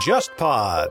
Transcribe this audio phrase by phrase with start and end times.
[0.00, 0.88] JustPod。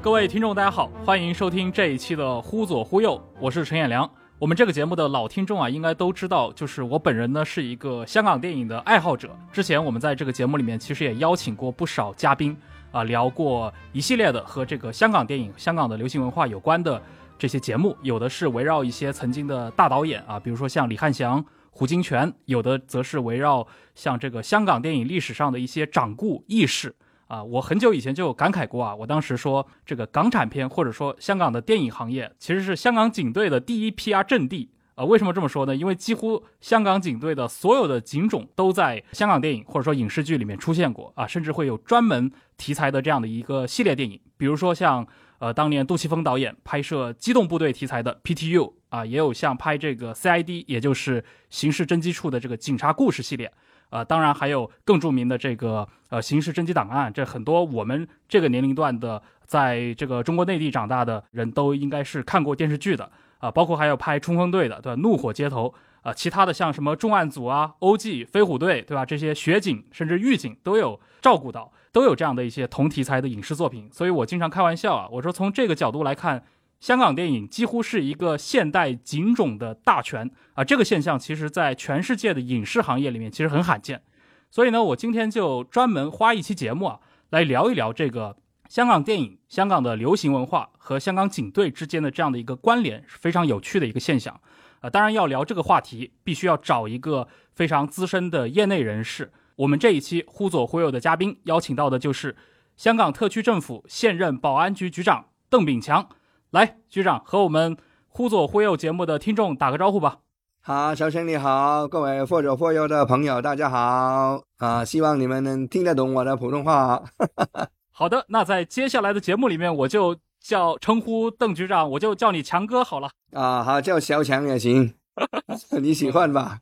[0.00, 4.10] 各位听众，大家好，欢迎收听这一期的《忽左忽右》，我是陈彦良。
[4.38, 9.36] 我们这个节目的老听众啊，应该都知道，就是我本人呢是一个香港电影的爱好者。
[9.52, 12.56] 之前我们在这个节目里面其实也邀请过不少嘉宾
[12.92, 17.02] 啊，聊过一系列的和这个香港电影、香港的流行文化有关的
[17.38, 26.94] 这些节目，有的是围绕一些曾经的大导演啊，比如说像李翰祥、胡金铨；有的则是围绕像这个香港电影历史上的一些掌故轶事。
[27.28, 35.04] 啊，我很久以前就感慨过啊，我当时说这个港产片或者说香港的电影行业其实是香港警队的第一 PR 阵地啊。
[35.04, 35.74] 为什么这么说呢？
[35.74, 45.04] 因为几乎香港警队的所有的警种都在香港电影或者说影视剧里面出现过啊，甚至会有专门题材的这样的一个系列电影，比如说像
[45.38, 53.52] 呃当年杜琪峰导演拍摄机动部队题材的 PTU 啊，也有像拍这个 CID，也就是刑事侦缉处的这个警察故事系列。
[53.88, 65.00] 啊，当然还有更著名的这个呃刑事侦缉档案，这很多我们这个年龄段的，在这个中国内地长大的人都应该是看过电视剧的啊，包括还有拍冲锋队的，对吧？
[65.00, 65.72] 怒火街头
[66.02, 69.06] 啊，其他的像什么重案组啊、OG 飞虎队，对吧？
[69.06, 76.44] 这些学警甚至狱警都有照顾到，都有这样的一些同题材的影视作品，所以我经常开玩笑啊，我说从这个角度来看。
[76.78, 84.02] 香港电影几乎是一个现代警种的大全啊，这个现象其实在全世界的影视行业里面其实很罕见，
[84.50, 88.36] 所以呢，我今天就专门花一期节目啊，来聊一聊这个
[88.68, 94.38] 香港电影、香港的流行文化和香港警队之间的这样的一个关联，是非常有趣的一个现象
[94.80, 94.90] 啊。
[94.90, 99.32] 当然要聊这个话题，必须要找一个非常资深的业内人士。
[99.56, 102.36] 我们这一期忽左忽右的嘉宾邀请到的就是
[102.76, 106.06] 香港特区政府现任保安局局长邓炳强。
[106.50, 107.74] 来，局长和我们
[108.08, 110.18] 忽左忽右节目的听众打个招呼吧。
[110.60, 114.84] 好，小陈你好，各位或左或右的朋友，大家好啊！
[114.84, 117.02] 希望你们能听得懂我的普通话。
[117.90, 123.08] 好的，那在接下来的节目里面，我就叫称呼邓局长，我就叫你强哥好了。
[123.32, 124.92] 啊，好，叫小强也行，
[125.80, 126.58] 你喜欢吧？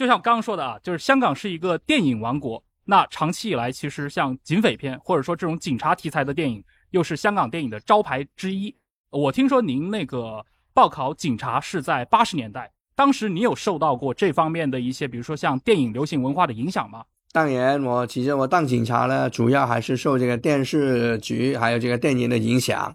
[0.00, 8.74] 就像刚刚说的啊，就是香港是一个电影王国，那长期以来，其实像警匪片或者说这种警察题材的电影，又是香港电影的招牌之一。
[9.10, 17.04] 我听说您那个报考警察是在八十年代，当时你有受到过这方面的一些，比如说像电影流行文化的影响吗？
[17.30, 22.94] 当然，我其实我当警察呢，主要还是受这个电视剧还有这个电影的影响。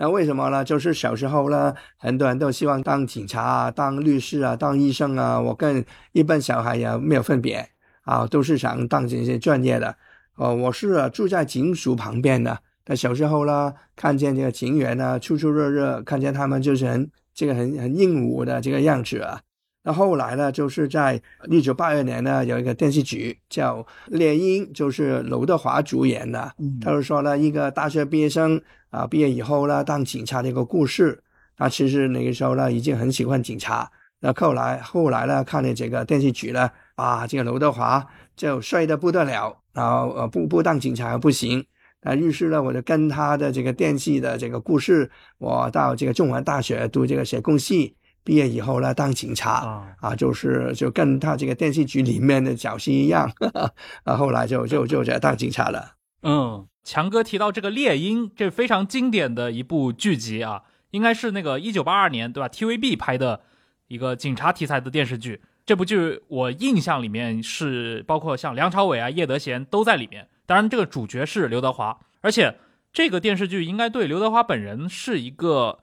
[0.00, 0.64] 那为什么呢？
[0.64, 5.40] 就是小时候呢，很多人都希望当警察啊，当律师啊，当医生啊。
[5.40, 7.68] 我跟一般小孩也没有分别
[8.02, 9.96] 啊，都是想当这些专业的。
[10.36, 12.60] 哦，我是住在警署旁边的。
[12.86, 19.40] 那小时候呢，看见这个警员呢，出出入入，看见他们就是很这个很很硬武的这个样子啊。
[19.88, 21.18] 那后来呢，就是在
[21.48, 23.78] 一九八二年呢，有一个电视剧叫
[24.08, 26.52] 《猎鹰》，就是刘德华主演的。
[26.78, 28.60] 他就说呢，一个大学毕业生
[28.90, 31.22] 啊，毕业以后呢，当警察的一个故事。
[31.56, 33.90] 他其实那个时候呢，已经很喜欢警察。
[34.20, 38.06] 那后来后来呢，看了这个电视剧呢，啊，这个刘德华
[38.36, 41.64] 就帅的不得了，然后呃，不不当警察不行。
[42.02, 47.96] 那于是呢，我就跟他的这个电视的这个故事，我到这个中文大学读这个社工系，
[48.28, 53.32] 毕业以后呢，当警察啊，就是就跟他这个电视剧里面的角色一样，
[54.04, 55.94] 啊，后来就就 就在当警察了。
[56.22, 63.40] 嗯，强哥提到这个《猎鹰》，这非常经典的一部剧集啊，应该是那个一九八二年对吧？TVB 拍的
[63.86, 65.40] 一个警察题材的电视剧。
[65.64, 70.28] 这部剧我印象里面是包括像梁朝伟啊、叶德娴都在里面。
[70.44, 72.58] 当然，这个主角是刘德华，而且
[72.92, 75.78] 这个电视剧应该对刘德华本人是一个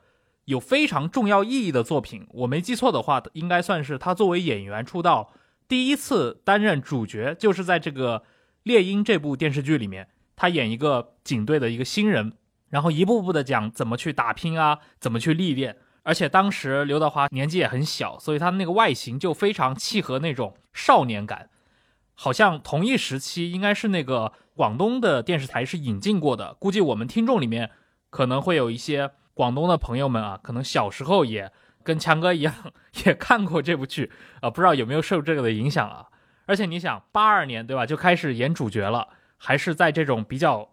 [0.45, 2.25] 有非常重要意义的作品。
[2.31, 5.33] 我没记错的话，应该算是他作为演员出道
[5.67, 8.19] 第一次担任主角，就是在这个
[8.63, 12.33] 《猎鹰》这部电视剧里面，他演一个警队的一个新人，
[12.69, 15.77] 然后一步步的讲怎么去打拼啊，怎么去历练。
[16.03, 21.49] 而且当时刘德华年纪也很小，所以他那个外形就非常契合那种少年感。
[22.13, 27.71] 好像同一时期应该是那个广东的电视台是引进过的，估计我们听众里面
[28.11, 31.51] 可能会有一些广东的朋友们啊，可能小时候也
[31.83, 32.51] 跟强哥一样
[33.05, 34.11] 也看过这部剧
[34.41, 36.07] 啊，不知道有没有受这个的影响啊？
[36.47, 40.69] 而且你想，八二年对吧就开始演主角了，还是在这种比较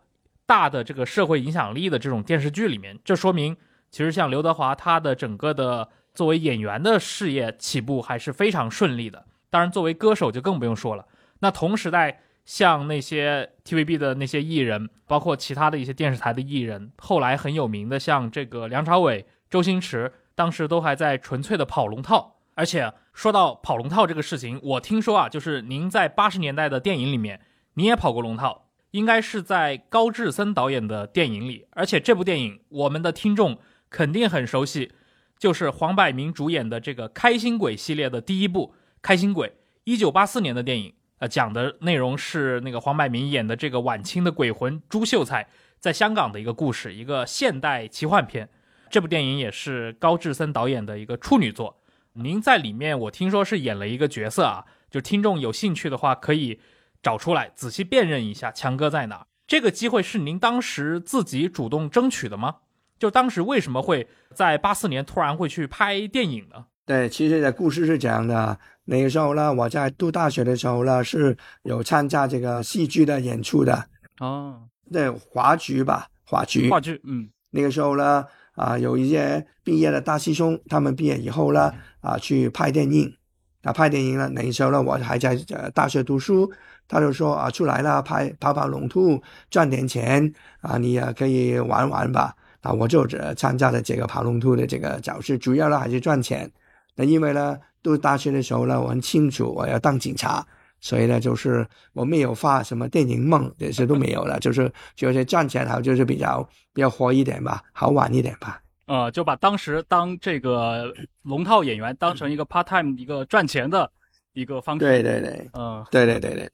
[0.46, 3.56] 大的这个社会影响力的这种电视剧里面，这说明
[3.90, 11.06] 其实像刘德华他的整个的作为演员的事业起步还是非常顺利的，当然作为歌手就更不用说了。
[11.40, 22.40] 那同时代，像那些 TVB 的那些艺人，包括其他的一些电视台的艺人，后来很有名的，像这个梁朝伟、周星驰，当时都还在纯粹的跑龙套。
[22.54, 27.40] 而且说到跑龙套这个事情，我听说啊，就是您在八十年代的电影里面，
[27.74, 31.66] 你也跑过龙套，应该是在高志森导演的电影里。
[31.70, 34.92] 而且这部电影，我们的听众肯定很熟悉，
[35.38, 39.48] 就是黄百鸣主演的这个《开心鬼》系列的第一部《开心鬼》，
[39.84, 40.92] 一九八四年的电影。
[41.22, 45.46] 呃，讲的内容是那个黄百鸣演的这个晚清的鬼魂朱秀才
[45.78, 48.48] 在香港的一个故事，一个现代奇幻片。
[48.90, 51.78] 这部电影也是高志森导演的一个处女作。
[52.14, 56.58] 您在里面，我听说是演了一个角色啊，就听众有兴趣的话，可以
[57.00, 59.24] 找出来仔细辨认一下强哥在哪。
[59.46, 62.56] 这个机会是您当时自己主动争取的吗？
[62.98, 66.66] 就当时为什么会在八四年突然会去拍电影呢？
[66.84, 68.58] 对，其实的故事是这样的。
[68.84, 73.86] 那个时候呢，我在读大学的时候呢，是有参加这个戏剧的演出的。
[74.18, 76.68] 哦，对，话剧吧，话剧。
[76.68, 77.28] 话剧，嗯。
[77.50, 78.24] 那个时候呢，
[78.54, 83.14] 啊，有一些毕业的大师兄，他们毕业以后呢，啊，去拍电影。
[83.62, 84.28] 啊，拍电影了。
[84.30, 86.52] 那个时候呢，我还在呃大学读书，
[86.88, 92.34] 他就说啊，出来了，拍跑跑龙兔，赚点钱啊，你也可以玩玩吧。
[92.62, 93.06] 啊，我就
[93.36, 96.50] 参加了这个跑龙兔的这个角色，主要呢还是赚钱。
[96.94, 97.58] 那因为呢。
[97.84, 100.46] 读大学的时候呢，我很清楚我要当警察，
[100.80, 108.62] 所以呢，就是我没有发什么电影梦，这些都没有了， 就是就是赚钱好，就是比较比较活一点吧，好玩一点吧。
[108.86, 113.90] 呃，就把当时当这个龙套演员当成一个 part time 一个赚钱的
[114.32, 114.84] 一个方式。
[114.84, 116.48] 对对对，嗯，对对对对。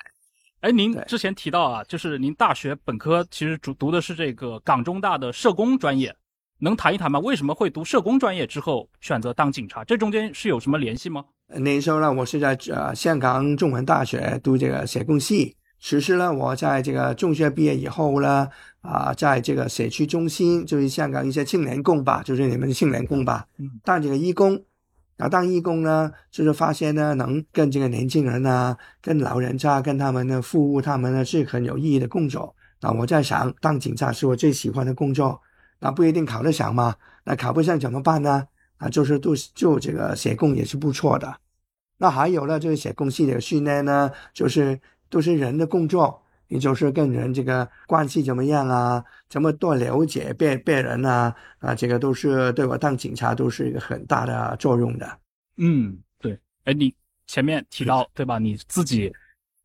[0.61, 6.17] 哎，您之前提到啊，就是您大学本科其实主读的是这个港中大的社工专业。
[6.61, 7.19] 能谈一谈吗？
[7.21, 9.85] 为什么会读社工专业之后选择当警察？
[9.85, 11.25] 这中间是有什么联系吗？
[11.47, 15.57] 那时候呢，我是在呃香港中文大学读这个社工系。
[15.81, 18.49] 其实呢，我在这个中学毕业以后呢，
[18.81, 23.47] 啊，在这个社区中心，就是香港一些青年工吧，就是你们青年工吧，
[23.85, 24.61] 当这个义工。
[25.19, 32.55] 啊，当义工呢，就是发现呢，能跟这个年轻人啊，跟老人家，跟他们呢服务他们呢，是很有意义的工作。
[32.81, 35.41] 那我在想，当警察是我最喜欢的工作。
[35.81, 36.97] 那不一定考得上嘛？
[37.25, 38.49] 那考不上怎么办呢？
[38.79, 41.41] 啊，就是都就这个写工也是不错的。
[41.99, 49.05] 那还有呢，就是写工系的训练呢，就是都是人的工作，你就是跟人这个关系怎么样啊？
[49.29, 51.35] 怎么多了解别别人啊？
[51.59, 55.19] 啊，这个都是对我当警察都是一个很大的作用的。
[55.57, 56.39] 嗯，对。
[56.65, 56.95] 哎，你
[57.27, 58.39] 前面提到对吧？
[58.39, 59.13] 你自己。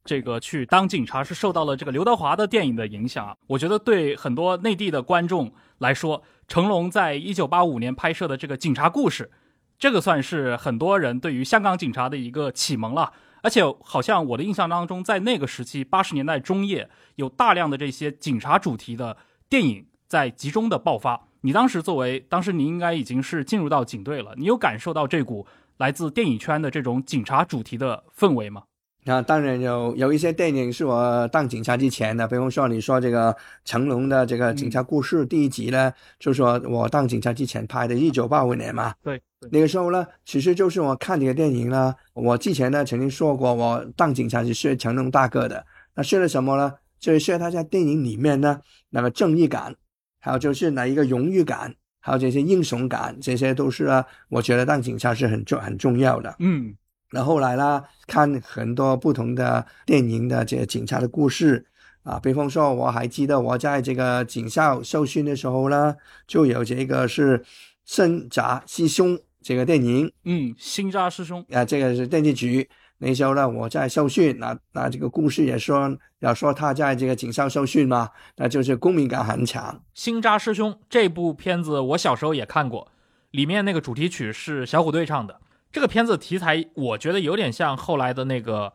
[0.05, 3.35] 这个去当警察是受到了这个刘德华的电影的影响啊。
[3.47, 9.31] 我觉得对很多内地的观众来说，成龙在一九八五年拍摄的这个《警察故事》，
[9.79, 13.13] 这个算是很多人对于香港警察的一个启蒙了。
[13.41, 19.17] 而且好像我的印象当中，在那个时期八十年代中叶，有大量的这些警察主题的
[19.50, 21.27] 电影在集中的爆发。
[21.41, 25.45] 你当时作为当时你应该已经是进入到警队了，你有感受到这股
[25.75, 28.63] 来自电影圈的这种警察主题的氛围吗？
[29.05, 33.35] 那当然有有一些电影是我当警察之前的，比如说你说这个
[33.65, 38.94] 成龙的这个《警察故事》第一集呢，就说我当警察之前拍的，一九八五年嘛。
[39.03, 39.21] 对，
[39.51, 45.65] 那个时候呢，其实就是我看这个电影呢，我之前呢曾经说过，我当警察是学成龙大哥的。
[45.95, 46.73] 那学了什么呢？
[46.97, 49.75] 就是学他在电影里面呢那个正义感，
[50.21, 56.33] 还有就是哪一个荣誉感，还有这些英雄感，这些都是啊，我觉得当警察是很重很重要的。
[56.39, 56.73] 嗯。
[57.13, 57.83] 那后来呢？
[58.07, 61.65] 看很多不同的电影的这个警察的故事
[62.01, 65.96] 啊，比方说，我还记得我在这个警校受训的时候呢，
[66.27, 67.38] 就有这个是
[67.86, 70.12] 《新扎师兄》这个电影。
[70.25, 72.67] 嗯，新扎师兄啊，这个是电视剧。
[72.98, 79.82] 那时候呢，我在受训，那那这个故事也说要说他在这个警校受训嘛，那就是公民感很强。
[79.93, 82.91] 新扎师兄这部片子，我小时候也看过，
[83.32, 85.39] 里面那个主题曲是小虎队唱的。
[85.74, 88.68] 这个片子题材，我觉得有点像后来的那个《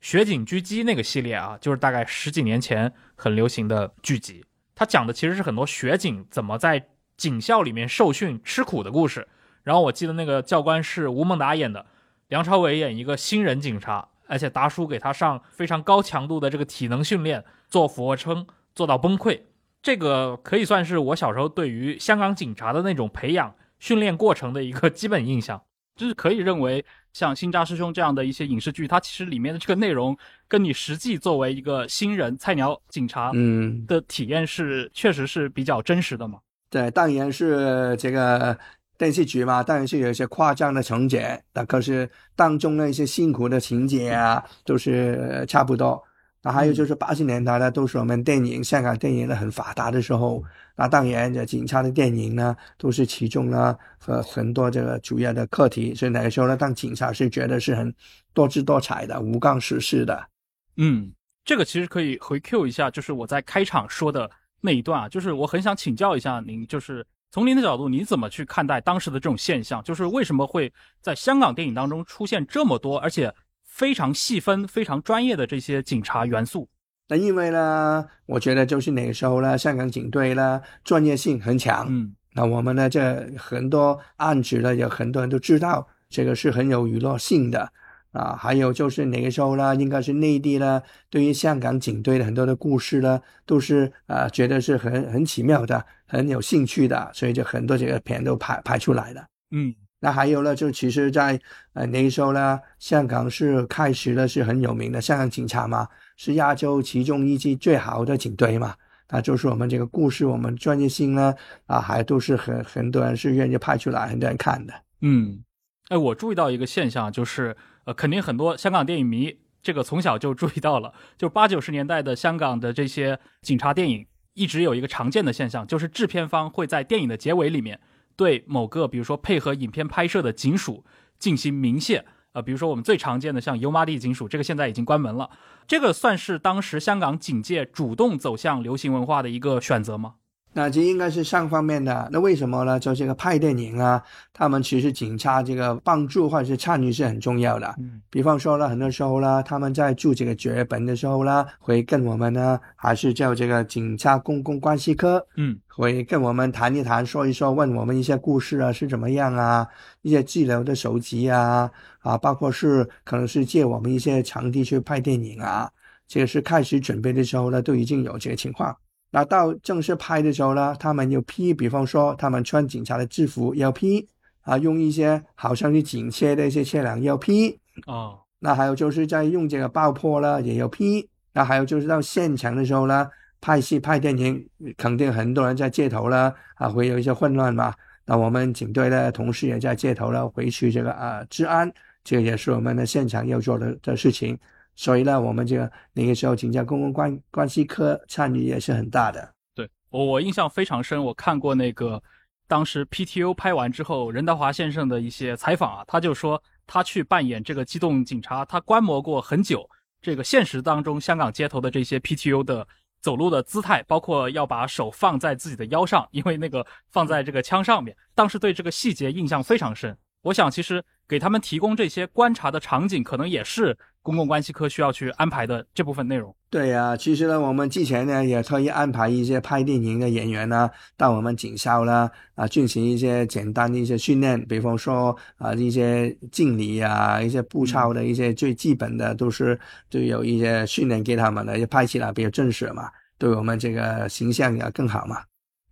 [0.00, 4.42] 雪景狙击》那个系列啊，就是大概十几年前很流行的剧集。
[4.74, 6.88] 它讲的其实是很多雪警怎么在
[7.18, 9.28] 警校里面受训吃苦的故事。
[9.62, 11.84] 然后我记得那个教官是吴孟达演的，
[12.28, 19.38] 梁朝伟演一个新人警察，而且达叔给他上非常高强度的这个体能训练，做俯卧撑做到崩溃。
[19.82, 25.60] 这个可以算是我小时候对于香港警察的那种培养训练过程的一个基本印象。
[25.98, 36.38] 就是可以认为，像《新扎师兄》这样的一些影视剧，它其实里面的这个内容，跟你实际作为一个新人菜鸟警察，嗯，的体验是确实是比较真实的嘛。
[36.70, 38.56] 对，当然是这个
[38.96, 46.02] 电视剧嘛，当然是有一些夸张的情节，那可是当中的一些辛苦的情节啊，都是差不多。
[46.40, 50.42] 那还有就是八十年代呢，都是我们电影香港电影的很发达的时候，
[50.80, 57.92] 那当然这警察的电影呢都是其中呢和很多这个主要的课题，所以那个时候呢，当警察是觉得是很
[58.32, 60.28] 多姿多彩的、无杠实事的。
[60.76, 61.12] 嗯，
[61.44, 64.30] 这个其实可以回 Q 一下，就是我在开场说的
[64.60, 69.82] 那一段啊，就是我很想请教一下您，就是从您的角度，你怎么去看待当时的这种现象？
[69.82, 73.34] 就是为什么会在香港电影当中出现这么多，而且
[73.66, 76.68] 非常细分、非常专业的这些警察元素？
[77.08, 81.86] 那因为呢，我觉得就是那个时候呢，香港警队呢专业性很强。
[81.88, 87.72] 嗯，那我们呢，这很多案子呢，有很多人都知道，这个是很有娱乐性的。
[88.12, 99.26] 啊，还有就是那个时候呢，应该是内地呢，对于香港警队的很多的故事呢，都是啊，觉得是很很奇妙的，很有兴趣的，所以就很多这个片都拍拍出来了。
[99.50, 101.40] 嗯，那还有呢，就其实，在
[101.72, 108.74] 呃那时候呢，香港是开始的是很有名的，香港警察嘛，是亚洲其中一支最好的警队嘛，
[109.10, 111.34] 那就是我们这个故事，我们专业性呢，
[111.66, 114.72] 啊，还都是很很多人是愿意拍出来，很多人看的。
[115.00, 115.42] 嗯，
[115.88, 117.56] 哎，我注意到一个现象，就是。
[117.84, 120.92] 呃，肯定很多香港电影迷，这个从小就注意到了。
[121.16, 127.80] 就八九十年代的香港的这些警察电影，一直有一个常见的现象，就是制片方会在电影的结尾里面，
[128.18, 130.84] 对某个比如说配合影片拍摄的警署
[131.20, 132.04] 进行明谢。
[132.32, 135.30] 呃，比如说我们最常见的像油麻地警署，这个现在已经关门了。
[135.66, 140.16] 这个算是当时香港警界主动走向流行文化的一个选择吗？
[140.54, 142.80] 那这应该是上方面的，那为什么呢？
[142.80, 144.02] 就这个拍电影啊，
[144.32, 147.72] 他们其实警察这个帮助或者是参与是很重要的。
[147.78, 159.68] 嗯，比方说呢，很多时候呢，他们在做这个剧本的时候呢，会跟我们呢，还是叫这个警察公共关系科，嗯，会跟我们谈一谈，说一说，问我们一些故事啊是怎么样啊，
[160.02, 165.70] 一些治疗的手机啊，啊，包括是可能是借我们一些场地去拍电影啊，
[166.08, 168.76] 这个是开始准备的时候呢，都已经有这个情况。
[169.10, 174.06] 那到正式拍的时候呢，他们有批，比方说他们穿警察的制服要批
[174.42, 178.18] 啊，用一些好像是警车的一些车辆要批哦。
[178.40, 181.08] 那还有就是在用这个爆破了也要批。
[181.32, 183.08] 那还有就是到现场的时候呢，
[183.40, 187.74] 拍戏拍电影，肯定很多人在街头了啊，会有一些混乱嘛。
[188.04, 191.72] 那我们警队的同事也在街头了，维持这个啊治安，
[192.04, 194.38] 这也是我们的现场要做的的事情。
[194.78, 199.34] 所以呢，我们这个那个时候警察公共关关系科参与也是很大的。
[199.52, 202.00] 对我我印象非常深，我看过那个
[202.46, 209.68] 当时 PTU 拍完之后，任达华先生的一些采访啊，他就说他去扮演这个机动警察，他观摩过很久
[210.00, 212.64] 这个现实当中香港街头的这些 PTU 的
[213.00, 219.98] 走路的姿态，包括要把手放在自己的腰上，因为那个放在这个枪上面，当时对这个细节印象非常深。
[220.22, 223.76] 我想其实给他们提供这些观察的场景，可能也是。
[224.08, 239.60] 公共关系科需要去安排的这部分内容，对呀，其实呢，我们之前呢也特意安排一些拍电影的演员呢到我们警校啦啊进行一些简单的一些训练，比方说啊一些敬礼啊，一些步操的一些最基本的都是
[239.90, 242.88] 都有一些训练给他们的，拍起来比较正式嘛，
[243.18, 245.20] 对我们这个形象也更好嘛。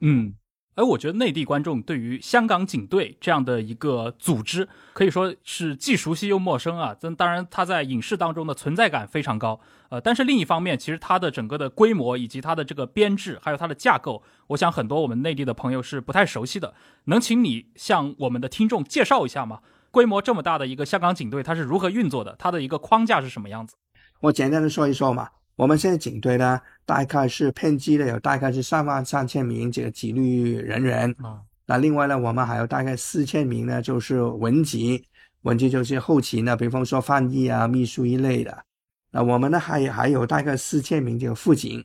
[0.02, 0.34] 嗯。
[0.76, 6.94] 而我觉得内地观众对于香港警队这样的一个组织，可以说是既熟悉又陌生啊。
[6.94, 9.58] 这当然，它在影视当中的存在感非常高。
[9.88, 16.74] 呃，但是另一方面，其实它的整个的规模以及它的这个编制，还有它的架构，我想很多我们内地的朋友是不太熟悉的。
[17.04, 19.60] 能请你向我们的听众介绍一下吗？
[19.90, 22.36] 规模这么大的一个香港警队，它是如何运作的？
[22.38, 23.76] 它的一个框架是什么样子？
[24.20, 25.30] 我简单的说一说嘛。
[25.56, 31.40] 我们现在警队呢，大概是编制的有大概是三万三千名这个纪律人员啊。
[31.64, 35.02] 那另外呢，我们还有大概四千名呢，就是文职，
[35.42, 38.64] 文职就是后勤呢，比方说翻译啊、秘书一类的。
[39.10, 41.82] 那我们呢，还还有大概四千名这个副警，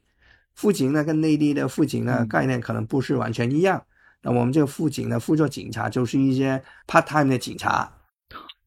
[0.54, 3.82] 副警呢跟内地的副警呢概念可能不是完全一样。
[4.22, 7.90] 那我们这个副警呢，辅助警察就是一些 part time 的警察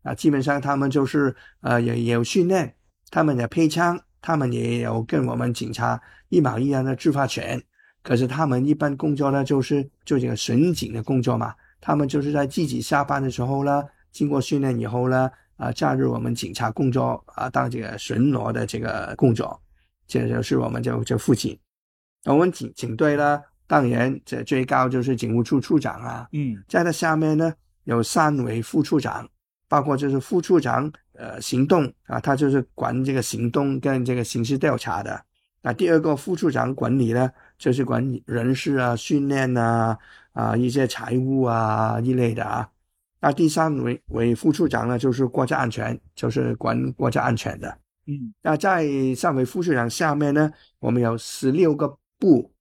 [0.03, 2.75] 啊，基本上他们就是呃也也有训练，
[3.11, 4.01] 他们的配枪。
[4.27, 6.01] 他们也有跟我们警察
[6.31, 7.63] 一毛一样的执法权，
[8.03, 11.55] 可是他们一般工作呢，就是做这个巡警的工作嘛。
[11.79, 19.61] 他们就是在自己下班的时候呢，经过训练以后呢，啊，加入我们警察工作啊，当这个巡逻的这个工作，
[20.07, 21.55] 这就是我们就就父亲。
[22.25, 27.53] 我们警警队呢，当然这最高就是警务处处长啊，嗯，在他下面呢
[27.85, 29.29] 有三位副处长。
[29.67, 35.25] 包括就是副处长，呃，行动啊，他就是管这个行动跟这个刑事调查的。
[35.63, 39.97] 那第二个副处长管理呢，就是管人事啊、训练啊、
[40.33, 42.69] 啊一些财务啊一类的啊。
[43.21, 47.79] 那第三位为副处长呢，就是国家安全，就是管国家安全的。
[48.07, 52.53] 嗯那在上位副处长下面呢，我们有十六个部，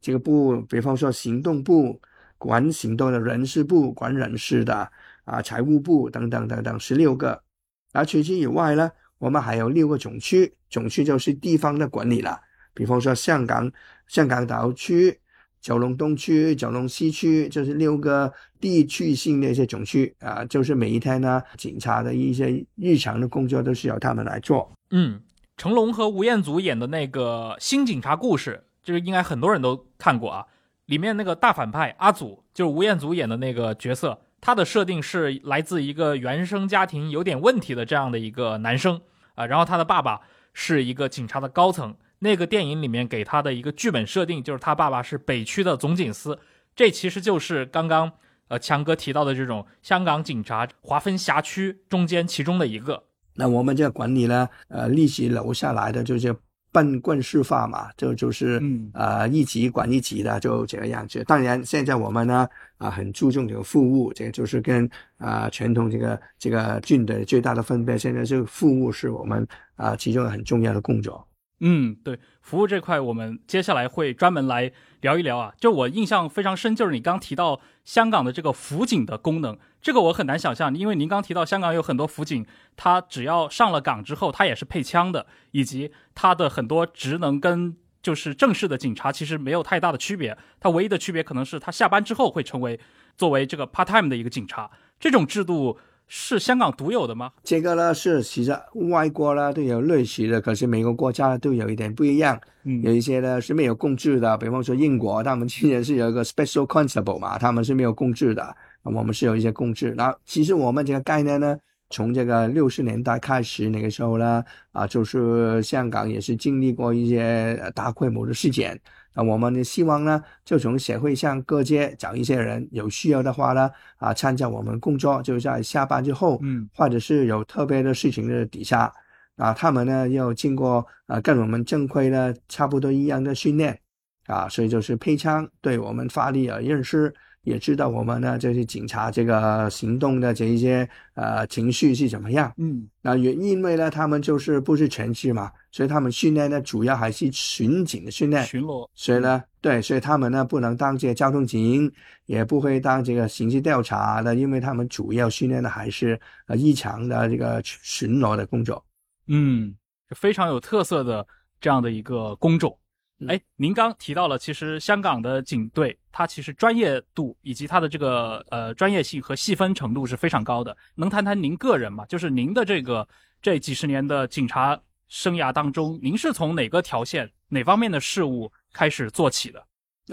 [0.00, 1.98] 这个部，比方说行动部
[2.36, 4.90] 管行动的，人事部管人事的，
[5.24, 7.42] 啊，财务部等等等等，十六个。
[7.92, 12.40] 而除此以外呢，我们还有六个总区，总区就是地方的管理了，
[12.74, 13.70] 比方说香港
[14.06, 15.18] 香港岛区、
[15.60, 24.72] 九龙东区、九龙西区，就是六个地区性的一些总区啊，就是每一天呢，警察的一些日常的工作都是由他们来做。
[24.90, 25.20] 嗯，
[25.56, 30.46] 成龙和吴彦祖演的那个《新警察故事》，就是应该很多人都看过啊。
[30.86, 39.00] 里面那个大反派阿祖，就是吴彦祖演的那个角色，他的设定是来自一个原生家庭有点问题的这样的一个男生
[39.34, 40.20] 啊，然后他的爸爸
[40.54, 41.94] 是一个警察的高层。
[42.22, 46.38] 那个电影里面给他的一个剧本设定就是他爸爸是北区的总警司，
[46.76, 48.12] 这其实就是刚刚
[48.48, 53.04] 呃强哥提到的这种香港警察划分辖区中间其中的一个。
[53.36, 56.36] 那我们这个管理呢，呃，立即留下来的就是
[56.72, 61.24] 笨棍式法嘛，就就是嗯呃一级管一级的，就这个样子。
[61.24, 62.48] 当然，现在我们呢
[62.78, 67.98] 啊、很注重这个服务，这个就是跟啊、传统这个这个军队最大的分别。
[67.98, 69.46] 现在这个服务是我们
[69.76, 71.26] 啊、其中很重要的工作。
[71.60, 75.52] 嗯，对，服务这块我们接下来会专门来聊一聊啊。
[75.60, 92.80] 就我印象非常深，就是你刚提到香港的这个辅警的功能，这个我很难想象，因为您刚提到香港有很多辅警，他只要上了岗之后，他也是配枪的，以及他的很多职能跟就是正式的警察其实没有太大的区别，他唯一的区别可能是他下班之后会成为
[93.18, 95.78] 作为这个 part time 的一个警察，这种制度
[96.12, 97.30] 是香港独有的吗？
[97.44, 98.52] 这个呢是其实
[98.90, 102.38] 外国呢都有类似的，可是每个国家都有一点不一样。
[102.64, 109.94] 嗯有一些呢是没有共治的，比方说英国，他们今年是有一个 special constable 嘛，他们是没有共治的，我们是有一些共治。
[109.96, 111.56] 那其实我们这个概念呢，
[111.90, 118.78] 从这个六十年代开始，那个时候呢，啊，就是香港也是经历过一些呃大规模的事件。
[119.14, 126.68] 那我们呢希望呢，就从社会上各界找一些人，有需要的话呢，啊，参加我们工作，就在下班之后，嗯。
[126.74, 128.92] 或者是有特别的事情的底下，
[129.36, 133.78] 啊，他们呢要经过啊跟我们正规呢差不多一样的训练，
[134.26, 137.12] 啊，所以就是配枪，对我们发力而认识，
[137.50, 142.52] 也知道我们呢这些警察这个行动的这一些呃情绪是怎么样。
[142.56, 148.44] 嗯那也因为呢他们就是不是全职嘛，所以他们训练呢主要还是巡警的训练。
[148.44, 151.90] 巡逻，所以呢，对，所以他们呢不能当这个交通警，
[152.26, 158.84] 也不会当这个刑事调查的，因为他们主要训练的还是呃异常的这个巡逻的工作。
[159.28, 159.74] 嗯，
[160.08, 161.26] 是非常有特色的
[161.60, 162.76] 这样的一个工种。
[163.20, 170.74] 嗯哎，您刚提到了，其实香港的警队，它其实专业度以及它的这个呃专业性和细分程度是非常高的。
[170.94, 172.04] 能谈谈您个人吗？
[172.06, 173.06] 就是您的这个
[173.42, 179.62] 这几十年的警察生涯当中，您是从哪个条线、哪方面的事物开始做起的？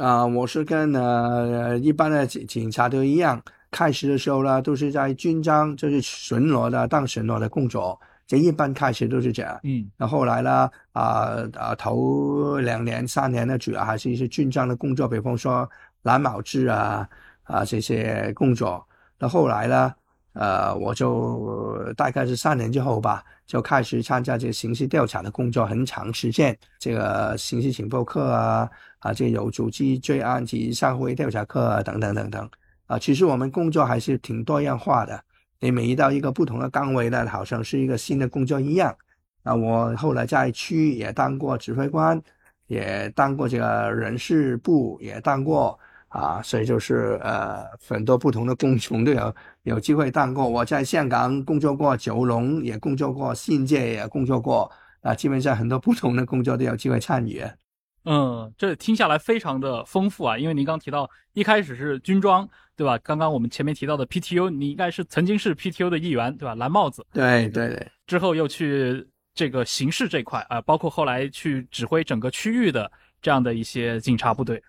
[0.03, 3.41] 啊、我是跟呃一般的警警察都一样，
[3.71, 9.57] 开始的时候呢都是在军章，就是巡逻的当巡逻的工作，这一般开始都是这样。
[9.63, 15.67] 嗯那后来呢，啊、啊，头两年三年呢，主要还是一些军章的工作，比方说
[16.03, 17.07] 蓝帽制啊
[17.43, 18.85] 啊这些工作。
[19.17, 19.93] 那后来呢，
[20.33, 26.55] 呃，我就大概是三年之后吧，就开始参加这个刑事调查的工作，很长时间。
[26.77, 32.49] 这个刑事情报课啊，啊，这有组织罪案及社会调查课啊，等等等等。
[32.87, 35.23] 啊，其实我们工作还是挺多样化的。
[35.59, 38.95] 你每一到一个不同的岗位呢，好像是一个新的工作一样。
[39.43, 42.21] 啊，我后来在区也当过指挥官，
[42.67, 50.47] 也当过这个人事部，也当过啊，所以就是呃很多不同的工种都有有机会当过。
[50.47, 54.69] 我在香港工作过，九龙也工作过，新界也工作过，
[55.01, 57.41] 啊，基本上很多不同的工作都有机会参与。
[58.09, 62.97] 嗯，这听下来非常的丰富啊，因为您刚提到一开始是军装，对吧？
[62.99, 66.55] 刚刚我们前面提到的 PTU，你应该是曾经是 PTU 的一员，对吧？
[66.55, 72.89] 蓝帽子对对对，之后又去这个刑事这块啊、包括后来去指挥整个区域的
[73.21, 74.63] 这样的一些警察部队。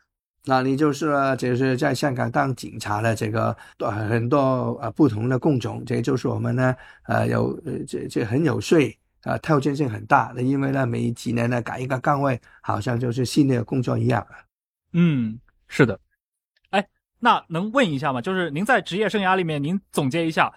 [0.45, 6.75] 那你就是呢就是在香港当警察的这个呃很多呃不同的工种，这就是我们呢
[7.05, 14.27] 呃有呃这这很有税啊、呃挑战性很大的，因为呢每几年呢改一个岗位，好像就是新的工作一样。
[14.93, 15.99] 嗯，是的。
[16.71, 16.87] 哎，
[17.19, 18.21] 那能问一下吗？
[18.21, 20.53] 就是您在职业生涯里面，您总结一下，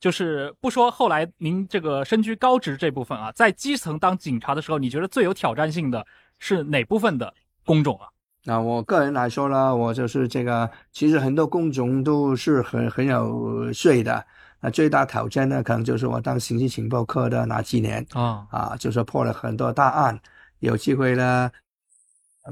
[0.00, 6.04] 就是不说后来您这个身居高职这部分啊，在基层当警察的时候，你觉得最有挑战性的
[6.38, 7.32] 是哪部分的
[7.64, 8.08] 工种啊？
[8.44, 14.24] 那我个人来说呢，我就是这个，其实很多工种都是很很有税的
[14.60, 20.20] 那最大挑战呢，可能就是我当刑事情报科的那几年啊，啊，就是破了很多大案，
[20.58, 21.50] 有机会呢，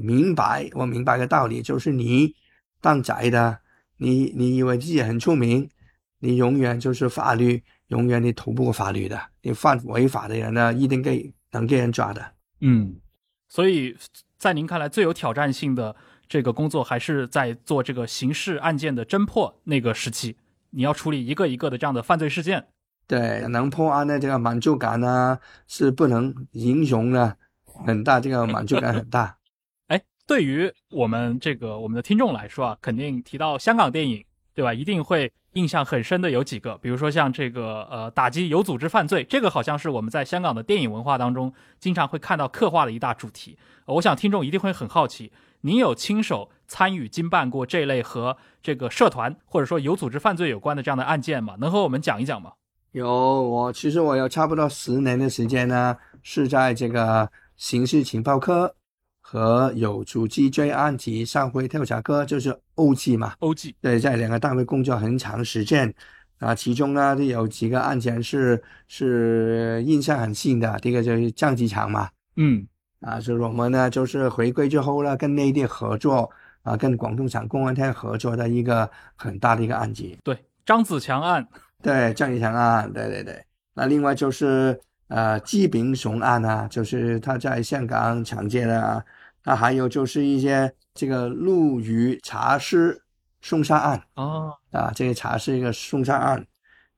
[0.01, 2.33] 明白我明白个道理，就是你
[2.79, 3.59] 当宅的，
[3.97, 5.69] 你你以为自己很出名，
[6.19, 12.33] 你永远就是法律，永远你逃不过法律的，你犯违法的人呢，一定给能给人抓的。
[12.61, 12.95] 嗯，
[13.49, 13.97] 所以
[14.37, 15.95] 在您看来，最有挑战性的
[16.29, 20.37] 这个工作还是在做这个刑事案件的侦破那个时期，
[20.71, 22.67] 你要处理一个一个的这样的犯罪事件。
[23.07, 27.37] 对，能破案的这个满足感呢，是不能形容的，
[27.85, 29.37] 很大，这个满足感很大。
[29.87, 34.73] 哎，对于我们这个我们的听众来说啊，肯定提到香港电影，对吧？
[34.73, 43.57] 一定会印象很深的有几个，比如说像这个呃打击有组织犯罪，这个好像是我们在香港的电影文化当中经常会看到刻画的一大主题。
[43.85, 51.55] 呃我想听众一定会很好奇，您有亲手参与经办过这类和这个社团或者说有组织犯罪有关的这样的案件吗？
[51.59, 52.53] 能和我们讲一讲吗？
[52.91, 58.73] 有我，其实我有差不多十年的时间呢，是在这个刑事情报科
[59.21, 65.93] 和有组织罪案及上会调查科，就是 OG 嘛，欧记，对，在两个单位工作很长时间。
[66.39, 72.67] 啊，其中呢就有几个案件是是印象很深的，第一个就是降级场嘛，嗯
[73.01, 76.29] 啊，就是我们呢就是回归之后呢，跟内地合作
[76.63, 80.17] 啊，跟广东省公安厅合作的一个很大的一个案件。
[80.23, 81.47] 对，张子强案，
[81.81, 83.43] 对，张子强案，对对对。
[83.73, 84.79] 那另外就是
[85.09, 89.03] 呃，季炳雄案啊，就是他在香港抢劫的啊。
[89.43, 93.01] 那还有就是一些这个陆羽茶室
[93.39, 96.45] 凶杀案哦，啊，这个茶是一个凶杀案。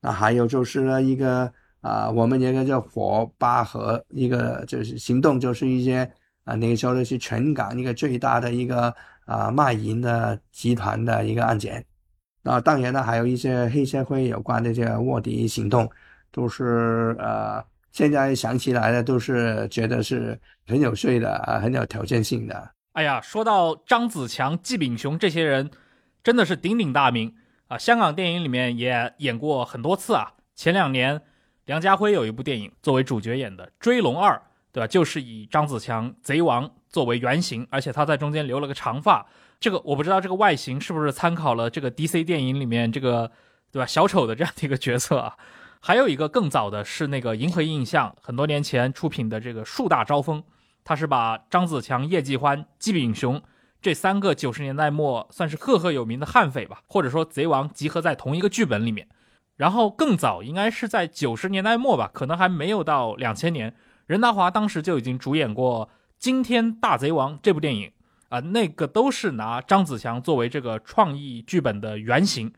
[0.02, 6.10] 那还有就是呢一个啊，我们有一个叫火巴河一个就是行动，就是一些
[6.44, 8.94] 啊那个时候呢是全港一个最大的一个
[9.26, 11.86] 啊卖淫的集团的一个案件。
[12.42, 15.90] 那当然呢，还有一些黑社会有关的这个卧底行动，
[16.32, 22.72] 都是呃，现在想起来呢，都是觉得是很有趣的啊，很有挑战性的。
[22.94, 25.70] 哎呀，说到张子强、季炳雄这些人，
[26.24, 27.34] 真的是鼎鼎大名
[27.68, 27.78] 啊！
[27.78, 30.34] 香港电影里面也演过很多次啊。
[30.56, 31.22] 前两年，
[31.70, 34.34] 梁家辉有一部电影作为主角演的《追龙二》，
[34.72, 34.88] 对吧？
[34.88, 39.24] 就是以张子强贼王作为原型，而且他在中间留了个长发。
[39.60, 43.32] 这个我不知道，这个外形是不是参考了这个 DC 电影里面这个，
[43.72, 43.86] 对吧？
[43.86, 45.38] 小丑的这样的一个角色啊。
[45.80, 50.42] 还有一个更早的是那个银河印象，很多年前出品的这个《树大招风》，
[50.84, 53.40] 他是把张子强、叶继欢、季炳雄
[53.80, 59.08] 这三个九十年代末算是赫赫有名的悍匪吧，或者说贼王集合在同一个剧本里面。
[59.60, 63.76] 然后更早应该是在九十年代末吧，可能还没有到两千年，
[64.08, 67.92] 任达华当时就已经主演过《惊天大贼王》这部电影
[68.30, 72.54] 啊，那个都是拿张子强作为这个创意剧本的原型。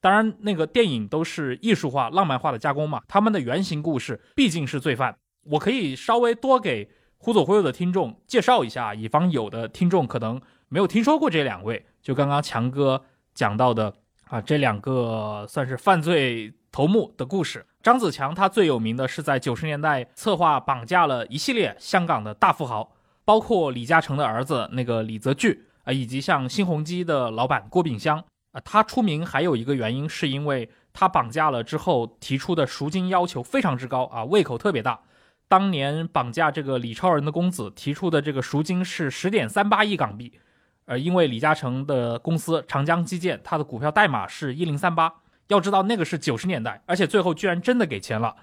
[0.00, 5.16] 当然，那个电影都是艺术化、浪漫化的加工嘛，他们的原型故事毕竟是罪犯。
[5.44, 11.86] 我可以稍微多给忽左忽右的听众介绍一下，以防有的听众可能没有听说过这两位。
[12.02, 13.94] 就刚刚强哥讲到的
[14.30, 17.66] 啊，这两个算是犯罪头目的故事。
[17.82, 22.92] 张子强他最有名的是在九十年代策划绑架了一系列香港的大富豪，
[23.24, 28.60] 包括李嘉诚的儿子那个李泽钜啊，以及像新鸿基的老板郭炳湘啊。
[28.64, 35.00] 他出名还有一个原因，是因为他绑架了之后提出的赎金要求非常之高啊，胃口特别大。
[35.48, 40.38] 当年绑架这个李超人的公子提出的这个赎金是十点三八亿港币，
[40.90, 45.14] 呃，因为李嘉诚的公司长江基建，它的股票代码是一零三八。
[45.46, 48.34] 要知道那个是九十年代，而且最后居然真的给钱了。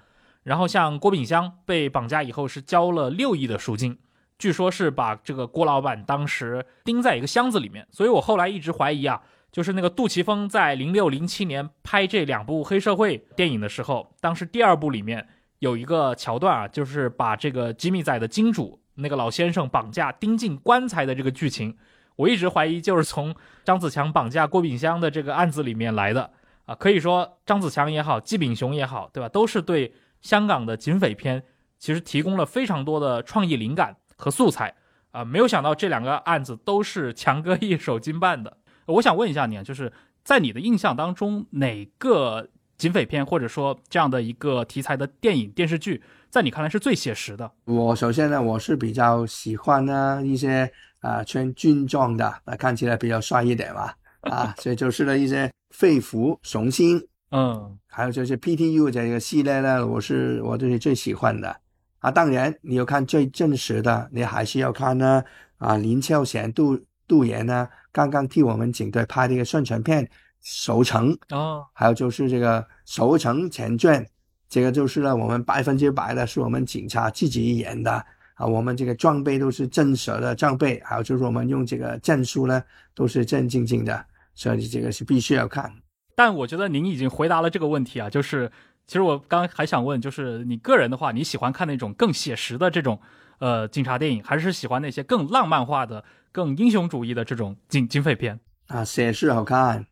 [0.44, 3.98] 然后像郭炳湘被绑架以后是交了六亿的赎金，
[4.38, 7.86] 据说是把这个郭老板当时钉在一个箱子里面。
[7.90, 9.20] 所以我后来一直怀疑啊，
[9.52, 15.28] 就是那个杜琪峰在零六零七年拍这两部黑社会电影的时候，当时第二部里面。
[15.58, 21.76] 有一个桥段啊，就是把这个吉米仔的金主那个老先生绑架钉进棺材的这个剧情，
[22.18, 23.32] 我一直怀疑就是从
[23.64, 26.28] 张子强绑架郭炳湘的这个案子里面来的
[26.66, 26.74] 啊。
[26.74, 31.42] 可以说张子强也好，季炳雄也好，对吧，都是对香港的警匪片
[31.78, 34.74] 其实提供了非常多的创意灵感和素材
[35.12, 35.24] 啊。
[35.24, 38.56] 没有想到这两个案子都是强哥一手经办的。
[38.86, 39.92] 我想问一下你啊，就是
[40.24, 42.48] 在你的印象当中哪个？
[42.78, 46.00] 警匪片或者说这样的一个题材的电影电视剧，
[46.30, 47.50] 在你看来是最写实的。
[47.64, 50.70] 我首先呢，我是比较喜欢呢一些
[51.00, 61.54] 啊穿军装的，那看起来比较帅一点嘛，啊，所以就是了一些肺腑雄心，嗯，还有就是 PTU 这个系列呢，我是我都是最喜欢的
[61.98, 62.10] 啊。
[62.10, 65.22] 当然，你要看最真实的，你还是要看呢
[65.58, 70.08] 啊林超贤杜杜岩呢刚刚替我们警队拍的一个宣传片。
[70.40, 74.06] 守城，哦，还有就是这个守城前传，
[74.48, 78.06] 这个就是呢我们百分之百的是我们警察自己演的
[78.38, 82.62] 啊，我们这个装备都是真实的装备，还有就是我们用这个战术呢
[82.94, 85.70] 都是正正经的，所以这个是必须要看。
[86.14, 88.50] 但我觉得您已经回答了这个问题啊，就是
[88.86, 93.00] 其实我刚刚还想问，就是你个人的话，你喜欢看那种更写实的这种
[93.40, 98.38] 呃警察电影，还是喜欢那些更浪漫化的、更英雄主义的这种警警匪片？
[98.68, 99.86] 啊，写实好看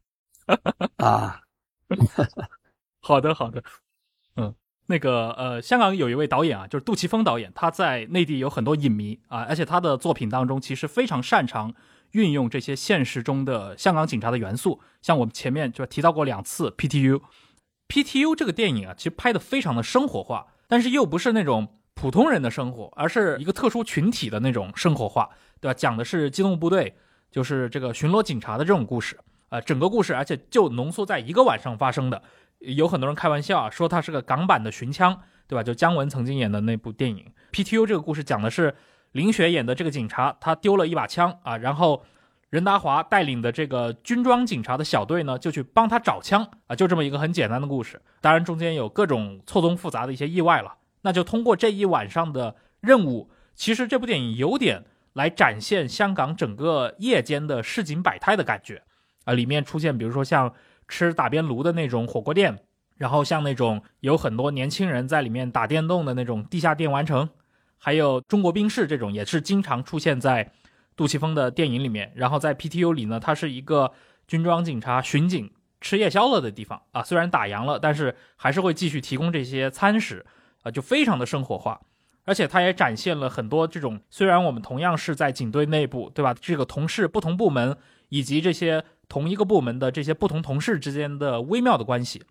[0.99, 1.41] 啊，
[3.03, 3.65] 好的，好的，嗯，
[4.87, 11.75] 那个呃，香港有一位导演啊，就是杜琪峰导演，他在内地有很多影迷啊，而且他的作品当中其实非常擅长
[12.13, 17.21] 运用这些现实中的香港警察的元素，像我们前面就提到过两次 PTU。
[17.89, 25.75] PTU 这个电影啊，其实拍的非常的生活化，但是又不是那种普通人的生活，而是一个特殊群体的那种生活化，对吧？
[25.75, 26.95] 讲的是机动部队，
[27.31, 29.19] 就是这个巡逻警察的这种故事
[29.49, 32.21] 啊、整个故事而且就浓缩在一个晚上发生的。
[32.75, 35.63] 有很多人开玩笑啊，说它是个港版的寻枪，对吧？
[35.63, 38.75] 就姜文曾经演的那部电影 PTU 这个故事讲的是
[39.13, 42.05] 林雪演的这个警察，他丢了一把枪啊，然后
[42.51, 48.01] 任达华带领的这个军装警察的小队呢，就去帮他找枪啊，就这么一个很简单的故事。
[48.21, 50.75] 当然中间有各种错综复杂的一些意外了。
[51.03, 58.83] 那就通过这一晚上的任务，其实这部电影有点来展现香港整个夜间的市井百态的感觉
[59.25, 60.53] 啊，里面出现比如说像
[60.89, 62.59] 吃打边炉的那种火锅店，
[62.97, 67.29] 然后像那种有很多年轻人在里面打电动的那种地下电玩城，
[67.79, 70.53] 还有中国兵士这种也是经常出现在
[70.95, 72.13] 杜琪峰的电影里面。
[72.15, 73.93] 然后在 PTU 里呢，它是一个
[74.27, 80.25] 军装警察巡警吃夜宵了的地方啊，虽然打烊了，但是还是会继续提供这些餐食
[80.63, 81.81] 啊，就非常的生活化。
[82.25, 86.35] 而且它也展现了很多这种，虽然我们同样是在警队内部，对吧？
[86.41, 87.77] 这个同事不同部门
[88.09, 92.23] 以及这些同一个部门的这些不同同事之间的微妙的关系，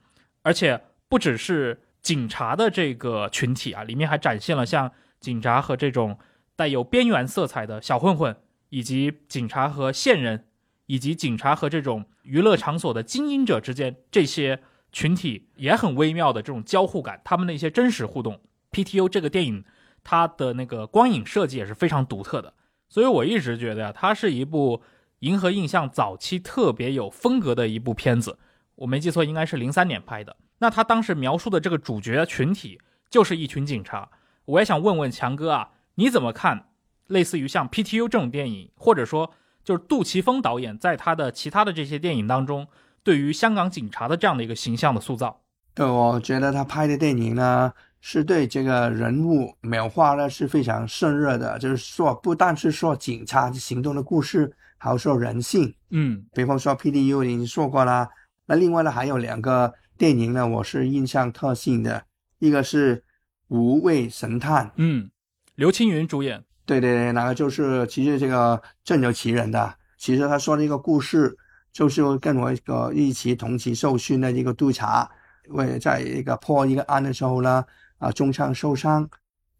[0.41, 6.17] 而且不只是警察的这个群体啊，里面还展现了像警察和这种
[6.55, 8.35] 带有边缘色彩的小混混，
[8.69, 10.45] 以及警察和线人，
[10.85, 14.61] 以及警察和这种娱乐场所的经营者之间这些
[14.91, 18.39] 群体也很微妙的这种交互感，他们的一些真实互动。
[18.71, 19.63] PTU 这个电影，
[20.03, 22.53] 它的那个光影设计也是非常独特的，
[22.89, 24.81] 所以我一直觉得呀，它是一部
[25.19, 28.37] 银河印象早期特别有风格的一部片子。
[28.75, 30.35] 我没记错，应该是零三年拍的。
[30.59, 34.09] 那他当时描述的这个主角群体就是一群警察。
[34.45, 36.67] 我也想问问强哥啊，你怎么看
[37.07, 39.31] 类似于像 PTU 这种电影，或者说
[39.63, 42.67] 就是杜琪峰导演在他的其他的这些电影当中，
[43.03, 45.41] 对于香港警察的这样的一个形象的塑造？
[45.73, 55.73] 对，我觉得他拍的电影呢，是对这个人物描画呢是非常深入的，就是说不但是说警察行动的故事，还有说人性。
[55.89, 58.09] 嗯比方说 PDU 已经说过啦，
[58.45, 62.03] 那另外呢还有两个电影呢，我是印象特性的，
[62.39, 62.97] 一个是
[63.47, 65.09] 《无畏神探》，嗯，
[65.55, 66.43] 刘青云主演。
[66.65, 71.37] 对对对，那个就是其实这个正有其人的，其实他说的一个故事，
[71.71, 75.07] 就是跟我一个一起同期受训的一个督察，
[75.49, 77.63] 为在一个破一个案的时候呢，
[77.99, 79.07] 啊中枪受伤，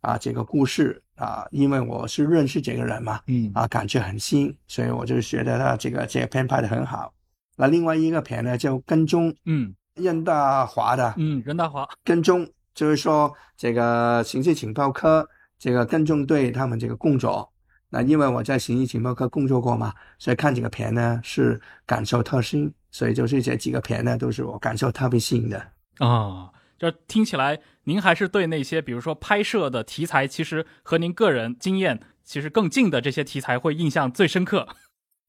[0.05, 7.11] 啊这个故事啊，因为我是认识这个人嘛，嗯啊感觉很新，所以我就觉得他这个这个片拍的很好。
[7.57, 11.87] 那另外一个片呢，叫跟踪嗯任大华的，嗯，任大华。
[12.03, 17.49] 跟踪，就是说这个刑事情报科这个跟踪队他们这个工作。
[17.89, 25.57] 那因为我在刑事情报科工作过嘛，所以看这个片呢是感受特深，所以就是这几个片呢都是我感受特别新的。
[25.99, 34.67] 啊，这听起来您还是对那些比如说拍摄的题材，其实和您个人经验其实更近的这些题材会印象最深刻。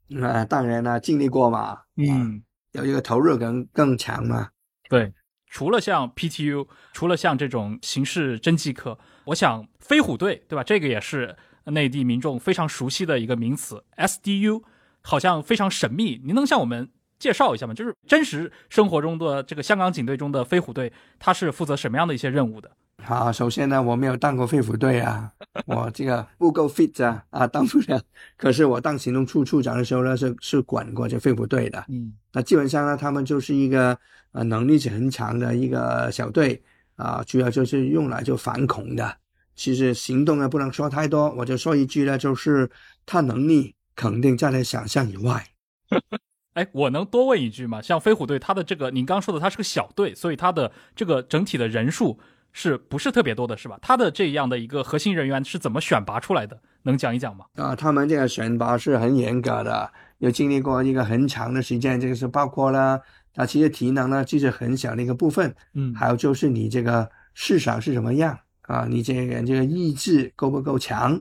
[0.08, 4.50] 那、当然了，经历过嘛，嗯，有一个投入感更强嘛。
[4.88, 5.12] 对。
[5.48, 10.62] 除了像 PTU，除了像这种刑事侦缉课，我想飞虎队，对吧？
[10.64, 13.82] 这个也是内地民众非常熟悉的一个名词。
[13.96, 14.64] SDU
[15.02, 17.74] 好像非常神秘，您能向我们介绍一下嘛？
[17.74, 22.70] 就是真实生活中的这个香港警队中的飞虎队，他是负责什么样的一些任务的？
[23.02, 25.30] 好，首先呢，我没有当过飞虎队啊，
[25.66, 28.00] 我这个不够 fit 啊，啊，当不了。
[28.36, 31.84] 可是我当行动处处长的时候呢，是是管过这飞虎队的。
[31.88, 33.96] 嗯那基本上呢，他们就是一个
[34.32, 36.62] 呃能力是很强的一个小队
[36.96, 39.16] 啊、主要就是用来就反恐的。
[39.54, 42.68] 其实行动呢不能说太多，我就说一句呢，就是
[43.04, 45.46] 他能力肯定在他想象以外。
[46.56, 47.82] 哎，我能多问一句吗？
[47.82, 52.18] 像飞虎队，它的这个您刚说的，它是个小队，所以它的这个整体的人数
[52.50, 53.78] 是不是特别多的，是吧？
[53.82, 56.58] 它的这样的一个核心人员是怎么选拔出来的？
[56.82, 57.44] 能讲一讲吗？
[57.56, 62.98] 啊，他们这个选拔是很严格的，有经历过一个很长的时间，这个是包括了
[63.34, 71.20] 啊，其实体能呢就是很小的一个部分，嗯，还有就是你这个市场是什么样啊，你这个人这个意志够不够强，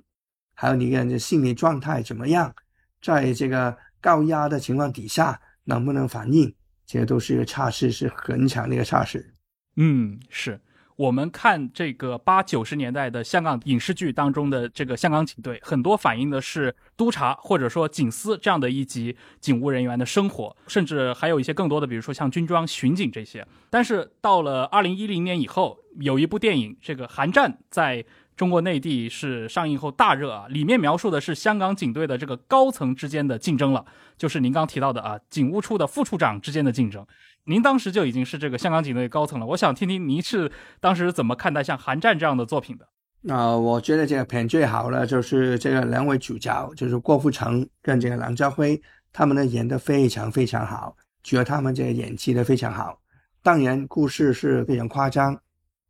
[0.53, 2.55] 还有你个人的心理状态怎么样，
[3.01, 6.53] 在这个高压的情况底下能不能反应，
[6.85, 9.33] 这些都是一个差事，是很强的一个差事。
[9.77, 10.61] 嗯，是
[10.95, 23.43] 我们看这个八九十年代的香港影视剧当中的这个香港警队，很多反映的是督察或者说警司这样的一级警务人员的生活，甚至还有一些更多的，比如说像军装巡警这些。
[23.71, 33.85] 但是到了二零一零年以后，有一部电影《这个寒战》在中国内地是上映后大热啊，里面描述的是香港警队的这个高层之间的竞争了，
[34.17, 37.05] 就是您刚提到的啊，警务处的副处长之间的竞争。
[37.45, 42.87] 您当时就已经是这个香港警队高层了，我想听听您是当时怎么看待像《寒战》这样的作品的？
[43.33, 48.79] 啊、我觉得这个片最好的就是这个两位主角，就是郭富城跟这个梁家辉，
[49.13, 52.99] 他们呢演得非常非常好，觉得他们这个演技的非常好。
[53.41, 55.39] 当然，故事是非常夸张，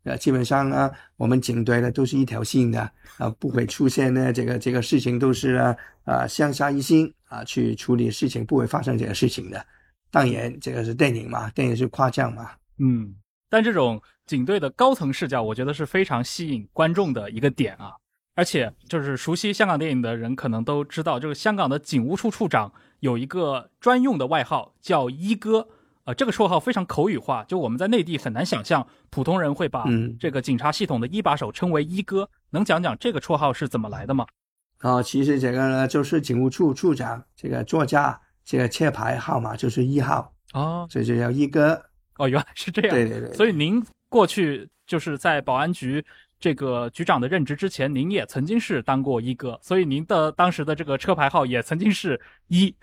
[0.05, 2.79] 呃，基本上呢，我们警队呢都是一条心的，
[3.17, 9.65] 啊、不会出现呢这个这个事情都是啊啊相杀一心啊去处理事情，不会发生这个事情的。
[10.09, 13.13] 当然，这个是电影嘛，电影是夸张嘛，嗯，
[13.49, 17.91] 但这种警队的高层视角，我觉得是非常吸引观众的一个点啊。
[18.37, 25.69] 而且，就是熟悉香港电影的人可能都知道，就是香港的警务处处长有一个专用的外号叫“一哥”，
[26.05, 32.29] 呃，这个绰号非常口语化，就我们在内地很难想象普通人会把嗯这个警察系统的一把手称为“一哥”。
[32.51, 34.27] 能讲讲这个绰号是怎么来的吗？
[34.79, 41.81] 啊、其实这个呢就是警务处处长这个座驾这个车牌号码就是一号，哦所以就叫一哥。
[42.17, 42.91] 哦，原来是这样。
[42.91, 46.05] 对对对，所以您过去就是在保安局
[46.39, 52.75] 这个局长的任职之前，您也曾经是当过一哥，所以您的当时的这个车牌号也曾经是一。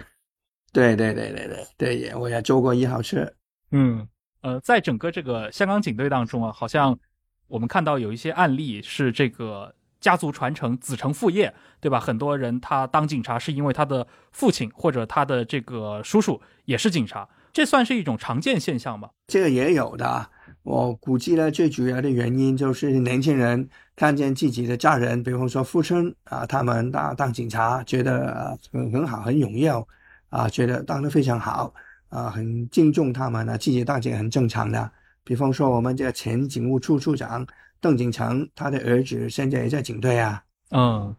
[0.73, 3.31] 对对对对对对，也我也坐过一号车。
[3.71, 4.09] 嗯，
[4.41, 6.99] 呃，在整个这个香港警队当中啊，好像
[7.47, 12.01] 我们看到有一些案例是这个家族传承、子承父业，对吧？
[12.01, 19.11] 很多人他当警察是因为他的父亲或者他的这个叔叔也是警察，这算是一种常见现象吗？
[19.27, 20.31] 这个也有的啊，
[20.63, 29.87] 我估计呢，最主要的原因就是年轻人看见自己的家人，比方说父亲啊，他们当当警察，觉得呃很很好，很荣耀
[30.33, 31.73] 啊，觉得当得非常好
[32.09, 34.91] 啊，很敬重他们呢，自己当警很正常的。
[35.23, 37.47] 比方说我们这个前警务处处长
[37.83, 40.43] 邓景成，他的儿子现在也在警队啊。
[40.71, 41.15] 嗯，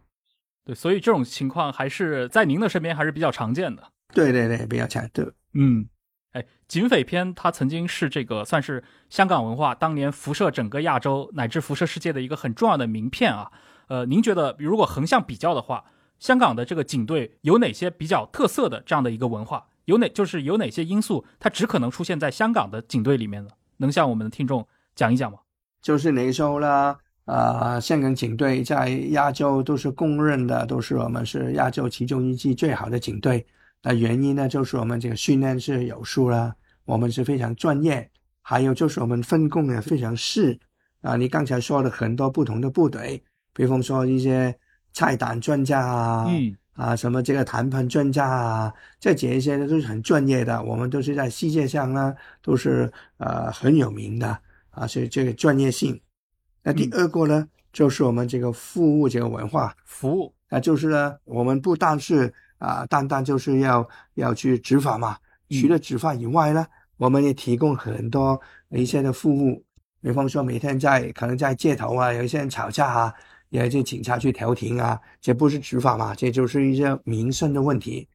[0.65, 3.83] 对，所以这种情况还是在您的身边还是比较常见的。
[4.15, 5.23] 对对对，比较强对。
[5.53, 5.87] 嗯，
[6.31, 13.51] 哎，警匪片它曾经是这个算是香港文化当年辐射整个亚洲乃至辐射世界的一个很重要的名片啊。
[13.89, 15.85] 呃，您觉得如果横向比较的话，
[16.23, 19.61] 香港的这个警队有哪些比较特色的这样的一个文化？
[19.83, 23.49] 有哪就是有哪些因素它只可能出现在香港的警队里面呢？
[23.75, 25.39] 能向我们的听众讲一讲吗？
[25.81, 33.45] 就是那时候呢，呃，香港警队在亚洲都是公认的，都是我们是亚洲其中一支最好的警队。
[33.81, 36.55] 那原因呢，就是我们这个训练是有素啦，
[36.85, 38.09] 我们是非常专业，
[38.41, 40.57] 还有就是我们分工也非常细。
[41.01, 43.21] 啊，你刚才说的很多不同的部队，
[43.53, 44.57] 比方说一些
[44.93, 46.55] 菜单专家啊，嗯。
[46.75, 54.35] 啊，什么这个谈判专家啊，这这一些呢都是很专业的，我们都是在世界上呢都是呃很有名的
[54.71, 56.01] 啊，所以这个专业性。
[56.63, 65.15] 那第二个呢，就是我们这个服务这个文化，服务，那就是呢，我们不但是啊，单单就是要要去执法嘛，
[65.51, 65.61] 嗯。
[65.61, 66.65] 除了执法以外呢，
[66.97, 69.63] 我们也提供很多一些的服务，
[70.01, 73.13] 比方说每天在可能在街头啊，有一些人吵架啊，
[73.53, 78.07] 有一些警察去调停啊，这不是执法嘛，这就是一些民生的问题，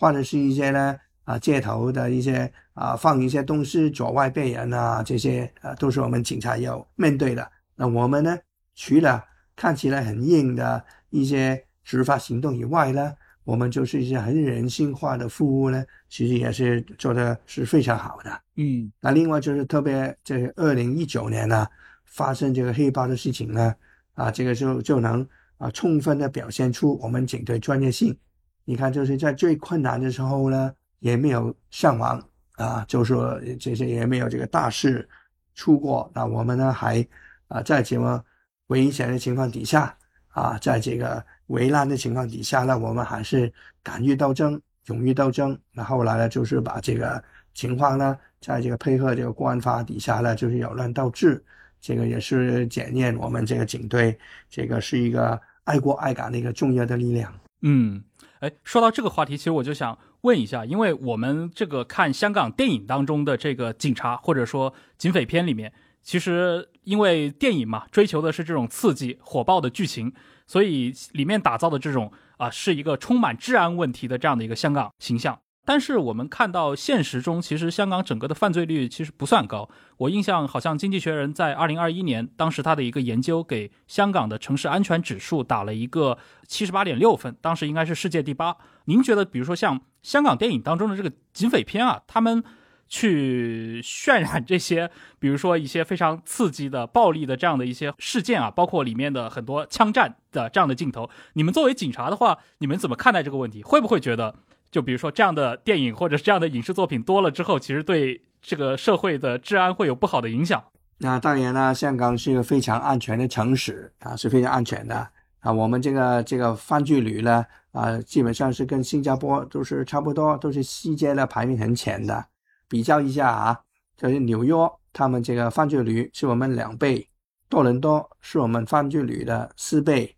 [0.00, 7.52] 或者是一些呢啊街头的一些啊放一些东西阻碍别人啊，这些啊都是我们警察要面对的。
[7.76, 8.36] 那我们呢，
[8.74, 9.24] 除了
[9.54, 18.40] 看起来很硬的一些执法行动以外呢，我们就是一些很人性化的服务呢，其实也是做的是非常好的。
[18.56, 21.64] 嗯那另外就是特别这二零一九年呢，
[22.06, 23.72] 发生这个黑豹的事情呢，
[24.14, 25.26] 啊，这个就就能
[25.58, 28.16] 啊充分的表现出我们警队专业性。
[28.64, 32.22] 你看，就是在最困难的时候呢，也没有伤亡
[32.56, 35.08] 啊，就说这些也没有这个大事
[35.54, 36.10] 出过。
[36.14, 37.04] 那我们呢还
[37.48, 38.22] 啊在这么
[38.68, 39.96] 危险的情况底下
[40.28, 43.52] 啊，在这个危难的情况底下呢，我们还是
[43.82, 45.58] 敢于斗争，勇于斗争。
[45.72, 47.20] 那后来呢，就是把这个
[47.54, 51.42] 情况呢，在这个配合这个国安法底下呢，就是有人斗智，
[51.80, 54.18] 这个也是检验我们这个警队
[54.48, 57.32] 这个是一个爱国爱港的一个重要的力量。
[57.62, 58.02] 嗯，
[58.40, 65.72] 哎，说到这个话题，其实我就想问一下，因为我们这个看香港电影当中的这个警察，或者说警匪片里面，
[66.02, 70.12] 其实因为电影嘛，追求的是这种刺激、火爆的剧情，
[70.46, 75.38] 所以里面打造的这种啊，是一个充满治安问题的这样的一个香港形象。
[75.64, 79.68] 但是我们看到现实中，其实香港整个的犯罪率其实不算高。
[79.98, 88.56] 我印象好像《经济学人》在二零二一年，当时他的一个研究给香港的城市安全指数打了一个七十八点六分，当时应该是世界第八。
[88.86, 92.42] 您觉得，比如说像香港电影当中的这个警匪片啊，他们
[92.88, 94.90] 去渲染这些，
[95.20, 103.62] 比如说一些非常刺激的、暴力的这样的一些事件啊，包括里面的很多枪战的这样的镜头，你们作为警察的话，你们怎么看待这个问题？
[103.62, 104.34] 会不会觉得？
[104.70, 110.62] 就比如说这样的电影或者这样的影视作品多了之后，其实对这个社会的治安会有不好的影响。
[110.98, 115.10] 那当然了，香港是一个非常安全的城市啊，是非常安全的
[115.40, 115.52] 啊。
[115.52, 122.26] 我们这个这个犯罪率呢啊，基本上是跟新加坡都是差不多，都是世界的排名很前的。
[122.68, 123.58] 比较一下啊，
[123.96, 124.54] 就是纽约，
[124.92, 127.08] 他们这个犯罪率是我们两倍；
[127.48, 130.14] 多伦多是我们犯罪率的四倍；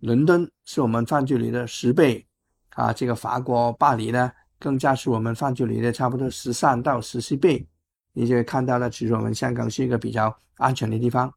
[0.00, 2.26] 伦敦是我们犯罪率的十倍。
[2.74, 7.66] 啊，这个法国巴黎呢，更加是我们犯罪率的差不多十三到十四倍，
[8.12, 11.32] 你就看到了，其实我们香港是一个比较安全的地方。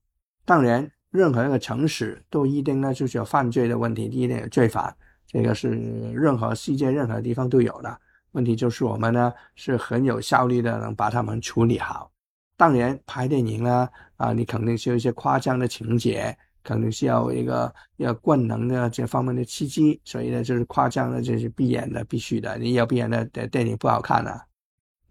[0.45, 4.95] 当然，任何一个城市都一定呢就是有犯罪的问题，一定有罪犯，
[5.27, 5.69] 这个是
[6.13, 7.99] 任何世界任何地方都有的。
[8.31, 12.11] 问题就是我们呢是很有效率的，能把他们处理好。
[12.57, 16.37] 当然，拍电影呢，啊，你肯定是有一些夸张的情节。
[16.65, 22.57] 可能需要一个要灌能的这方面的契机，所以呢，就是夸张的，这是必然的，必须的。
[22.57, 24.43] 你要不然的电影不好看啊。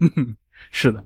[0.72, 1.04] 是的，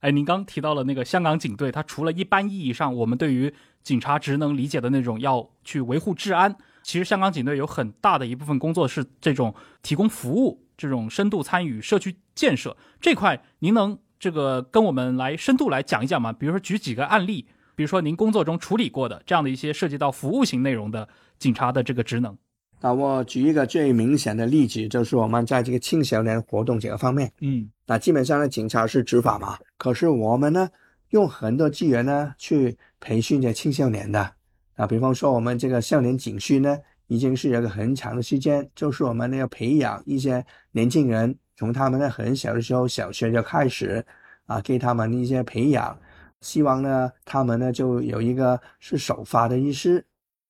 [0.00, 16.34] 哎，您刚提到了那个香港警队，它除了一般意义上我们对于警察职能理解的那种要去维护治安，其实香港警队有很大的一部分工作是这种提供服务，这种深度参与社区建设这块，您能这个跟我们来深度来讲一讲吗？
[16.34, 17.46] 比如说举几个案例。
[17.76, 21.06] 比如说，您工作中处理过的这样的一些涉及到服务型内容的
[21.38, 22.34] 警察的这个职能，
[22.80, 30.66] 那我举一个最明显的例子，就是我们在这个青少年活动这个方面，嗯，那基本上呢，警察是执法嘛，可是我们呢，
[31.10, 34.32] 用很多资源呢去培训这青少年的，
[34.76, 44.02] 啊，比方说我们这个少年警训呢，已经是有个很长的时间，就是我们呢要培养一些年轻人，从他们呢很小的时候，小学就开始，
[44.46, 45.98] 啊，给他们一些培养。
[46.46, 50.04] 希望呢，他们呢就有一个是守法的意思，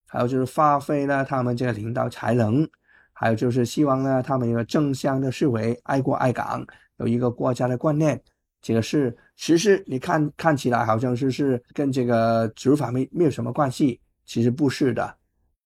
[0.07, 2.69] 还有就是发挥了他们这个领导才能，
[3.15, 6.63] 还有就是希望呢，他们有个正向的思维，爱国爱港，
[6.99, 8.21] 有一个国家的观念。
[8.61, 15.17] 这个是其实你看看起来好像是是跟这个执法没没有什么关系，其实不是的，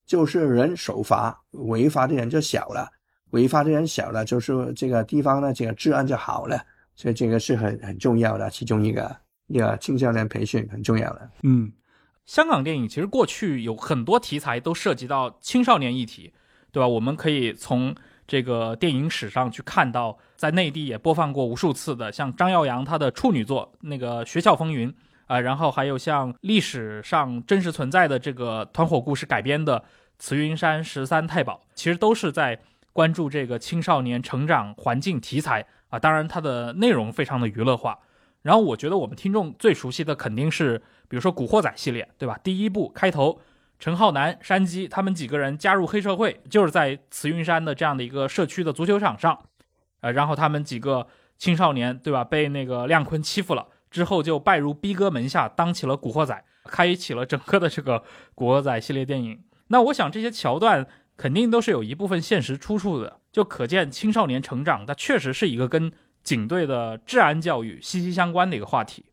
[0.06, 2.88] 就是人守法，违法的人就小了，
[3.30, 6.62] 违法的人小了，就是这个地方呢这个治安就好了，
[6.94, 9.16] 所以这个是很很重要的其中一个。
[9.58, 11.30] 呀，青少年培训很重要的。
[11.42, 11.72] 嗯，
[12.26, 16.32] 香港电影其实过去有很多题材都涉及到青少年议题，
[16.70, 16.86] 对吧？
[16.86, 17.94] 我们可以从
[18.26, 24.88] 这个电影史上去看到，在内地也播放过无数次的，像张耀扬他的处女作那个《学校风云》
[25.26, 29.80] 啊，然后还有像历史上真实存在的这个团伙故事改编的
[30.18, 32.60] 《慈云山十三太保》，其实都是在
[32.92, 35.98] 关注这个青少年成长环境题材啊。
[35.98, 37.98] 当然，它的内容非常的娱乐化。
[38.42, 40.78] 然后我觉得我们听众最熟悉的肯定是，
[41.08, 42.38] 比如说《古惑仔》系列，对吧？
[42.42, 43.38] 第一部开头，
[43.78, 49.38] 陈浩南、山鸡他们几个人加入黑社会，就是在慈云山的这样的一个社区的足球场上，
[50.00, 52.24] 呃，然后他们几个青少年，对吧？
[52.24, 58.02] 被那个亮坤欺负了之后，就拜入逼哥门下，当起了古惑仔，开启了整个的这个
[58.34, 59.42] 古惑仔系列电影。
[59.68, 60.86] 那我想这些桥段
[61.18, 65.92] 肯定都是有一部分现实出处的，就可见青少年成长，它确实是一个跟。
[66.22, 69.04] 警队的治安教育息息相关的一个话题，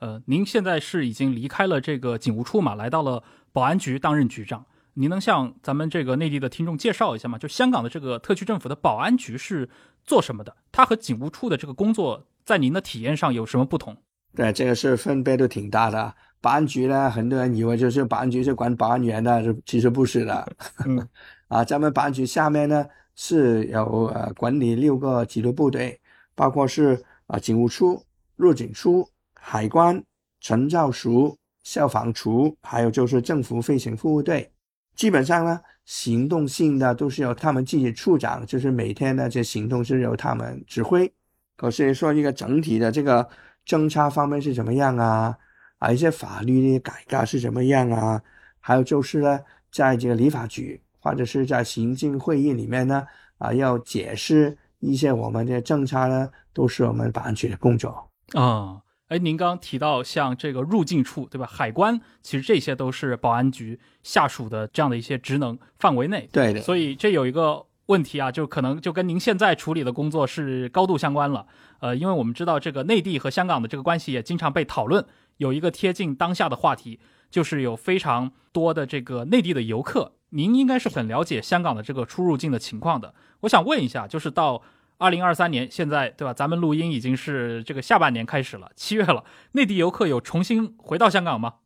[0.00, 4.64] 呃，您现在是已经离开了这个警务处嘛，来到了保安局担任局长。
[4.94, 7.36] 您能向咱们这个内地的听众介绍一下吗？
[7.36, 9.68] 就香港的这个特区政府的保安局是
[10.04, 10.56] 做什么的？
[10.70, 13.96] 它和警务处的这个工作在您的体验上有什么不同？
[14.36, 16.14] 对，这个是分别都挺大的。
[16.40, 20.46] 保安局呢，很多人以为就是保安局是管保安员的，其实不是的。
[21.48, 22.86] 啊，咱们保安局下面呢
[23.16, 26.00] 是有呃管理六个纪律部队。
[26.34, 28.02] 包括是啊，警务处、
[28.36, 30.02] 入境处、海关、
[30.40, 34.50] 城照署、消防处，还有就是政府飞行服务队。
[34.94, 41.12] 基本上呢，行动性的都是由他们自己处长，就是每天的这行动是由他们指挥。
[41.56, 43.28] 可是说一个整体的这个
[43.66, 45.36] 侦查方面是怎么样啊？
[45.78, 48.22] 啊，一些法律的改革是怎么样啊？
[48.60, 53.06] 还有就是呢，在这个立法局或者是在行政会议里面呢，
[53.38, 54.56] 啊，要解释。
[54.84, 58.10] 一些我们的政策呢，都是我们保安局的工作。
[58.32, 61.46] 啊，哎，您刚提到像这个入境处，对吧？
[61.46, 66.28] 海关，其实这些都是保安局下属的这样的一些职能范围内。
[66.32, 71.46] 对的，所以这有一个问题啊，就可能就跟您现在处理的工作是高度相关了。
[71.80, 75.04] 呃，因为我们知道这个内地和香港的这个关系也经常被讨论，
[75.36, 76.98] 有一个贴近当下的话题，
[77.30, 80.12] 就是有非常多的这个内地的游客。
[80.30, 83.14] 您应该是很了解香港的这个出入境的情况的。
[83.40, 84.62] 我想问一下，就是到
[85.04, 86.32] 二零二三年现在，对吧？
[86.32, 91.56] 咱们录音已经是这个下半年开始了，七月了，内地游客有重新回到香港吗？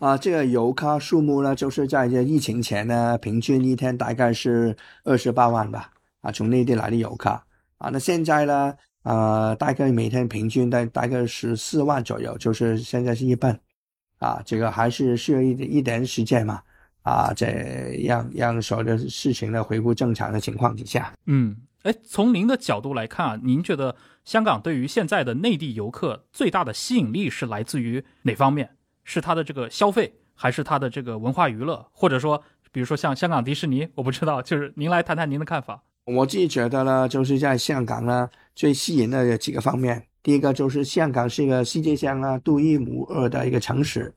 [0.00, 5.92] 啊，这个游客数目呢，就是在这疫情前呢，平均一天大概是二十八万吧。
[6.22, 7.30] 啊，从内地来的游客
[7.78, 8.74] 啊，那现在呢，
[9.04, 13.56] 呃，大概每天平均大大概十四万左右，就是现在是一半。
[14.18, 16.60] 啊，这个还是需要一一点时间嘛。
[17.02, 17.46] 啊，这
[18.04, 21.56] 让让所有的事情呢恢复正常的情况之下，嗯，
[21.88, 28.76] 哎，从您的角度来看啊，您觉得香港对于现在的内地游客最大的吸引力是来自于哪方面？
[29.04, 31.88] 是它的这个消费，还是它的这个文化娱乐？
[31.92, 35.82] 或者说，比如说像香港迪士尼，我不知道，就是您来谈谈您的看法。
[36.04, 44.14] 我自己觉得呢，就是在香港呢最吸引的几个方面，第一个就是香港是一个世界上啊独一无二的一个城市，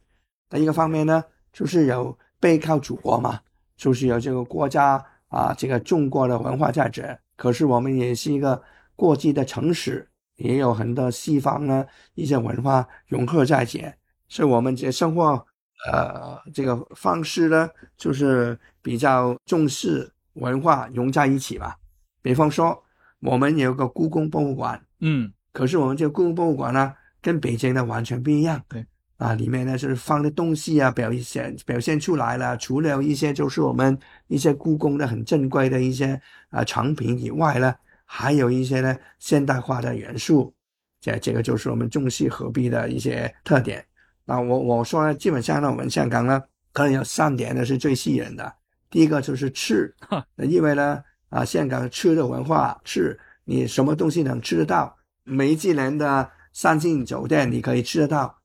[0.49, 2.17] 第一个方面呢就是有。
[2.41, 3.39] 背靠祖国嘛，
[3.77, 7.15] 就是有这个国家啊，这个中国的文化价值。
[7.35, 8.61] 可是我们也是一个
[8.95, 13.91] 国际的城市，也有很多西方呢一些文化融合在一起，
[14.27, 15.45] 所以我们这生活
[15.91, 21.77] 呃这个方式呢，就是比较重视文化融在一起吧。
[22.21, 22.83] 比方说，
[23.19, 28.85] 我们有个故宫博物馆，嗯，可是我们这个故宫博物馆呢，跟北京的完全不一样，对。
[29.21, 32.57] 啊，里面呢就是放的东西啊，表现表现出来了。
[32.57, 33.95] 除了一些就是我们
[34.27, 36.19] 一些故宫的很珍贵的一些
[36.49, 37.71] 啊藏品以外呢，
[38.03, 40.51] 还有一些呢现代化的元素。
[40.99, 43.85] 这这个就是我们中西合璧的一些特点。
[44.25, 46.41] 那我我说呢，基本上呢，我们香港呢
[46.73, 48.51] 可能有三点呢是最吸引人的。
[48.89, 49.93] 第一个就是吃，
[50.37, 50.99] 因为呢
[51.29, 54.97] 啊，香港吃的文化，吃你什么东西能吃得到？
[55.23, 58.40] 每几年的三星酒店你可以吃得到。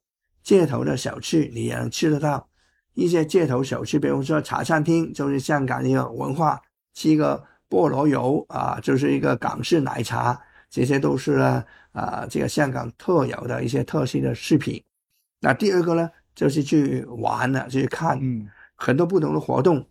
[0.47, 2.49] 街头的小吃你也能吃得到，
[2.94, 6.62] 一些街头小吃，比如说茶餐厅，就是香港一个文化，
[6.94, 10.40] 吃一个菠萝油啊，就是一个港式奶茶，
[10.70, 14.80] 这些都是呢啊，这个香港特有的一些特色的食品。
[15.40, 18.20] 那第二个呢，就是去玩了，去看
[18.76, 19.84] 很多不同的活动。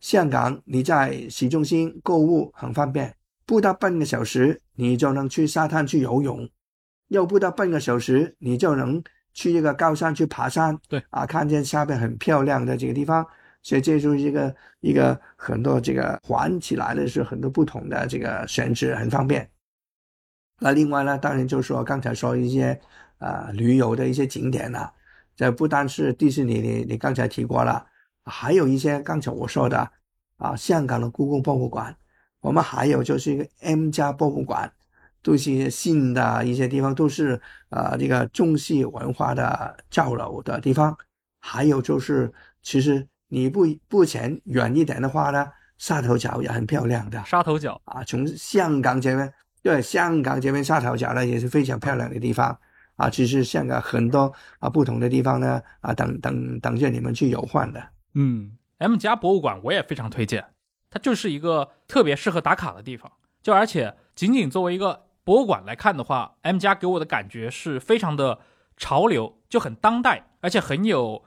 [0.00, 6.48] 香港你在市中心购物很方便，不到半个小时你就能去沙滩去游泳，
[7.08, 9.04] 又不到半个小时你就能。
[9.38, 13.24] 去这个高山去爬山，对啊，看见下面很漂亮的这个地方，
[13.62, 19.48] 所以这就是一个一个很多这个环起来的是很多不同的这个选址，很方便。
[20.58, 22.80] 那另外呢，当然就是说刚才说一些
[23.18, 24.90] 啊旅游的一些景点呢，
[25.36, 27.86] 这不单是迪士尼，你你刚才提过了，
[28.24, 29.88] 还有一些刚才我说的
[30.38, 31.96] 啊，香港的故宫博物馆，
[32.40, 34.72] 我们还有就是一个 M 家博物馆。
[35.22, 37.40] 都是一些新的一些地方，都是
[37.70, 40.96] 呃这个中西文化的交流的地方。
[41.40, 45.46] 还有就是，其实你不不前远一点的话呢，
[45.78, 47.22] 沙头角也很漂亮的。
[47.24, 52.58] 沙头角啊，从香港这边，对香港这边沙头角呢也是非常漂亮的地方
[52.96, 53.08] 啊。
[53.08, 57.80] 其实香港很多啊不同的地方呢啊等等等着你们去游玩的。
[58.14, 60.44] 嗯，M 家博物馆我也非常推荐，
[60.90, 63.10] 它就是一个特别适合打卡的地方。
[63.42, 65.07] 就而且仅仅作为一个。
[65.28, 68.38] 博物馆来看的话，M 加给我的感觉是非常的
[68.78, 71.22] 潮流，就很当代，而且很有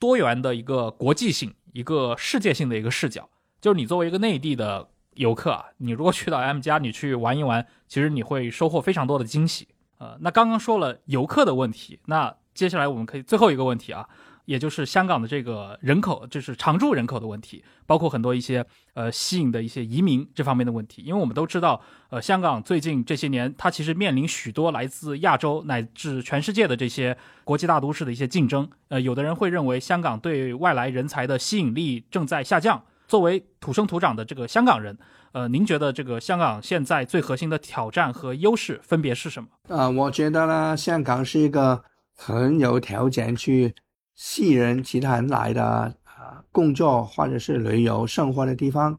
[0.00, 3.30] 多元的一个国际性、一个世界性的一个视角。
[3.60, 9.68] 就是你作为一个内地的游客啊，你如果去到 M 加，你去玩一玩，其实你会收获非常多的惊喜。
[9.98, 14.08] 呃，那刚刚说了游客的问题，那接下来我们可以最后一个问题啊。
[14.44, 18.64] 也就是香港的这个人口，就是常住人口的问题，包括很多一些
[18.94, 21.02] 呃吸引的一些移民这方面的问题。
[21.02, 21.80] 因为我们都知道，
[22.10, 28.68] 呃，香港最近这些年，它其实面临许多来自亚洲乃至全世界的这些国际大都市的一些竞争。
[28.88, 32.82] 呃，有的人会认为香港对外来人才的吸引力正在下降。
[33.06, 34.96] 作为土生土长的这个香港人，
[35.32, 39.48] 呃，您觉得这个香港现在最核心的挑战和优势分别是什么？
[39.68, 41.82] 啊，我觉得呢，香港是一个
[42.16, 43.74] 很有条件去。
[44.14, 48.98] 吸引人其他人来的啊，工作或者是旅游生活的地方，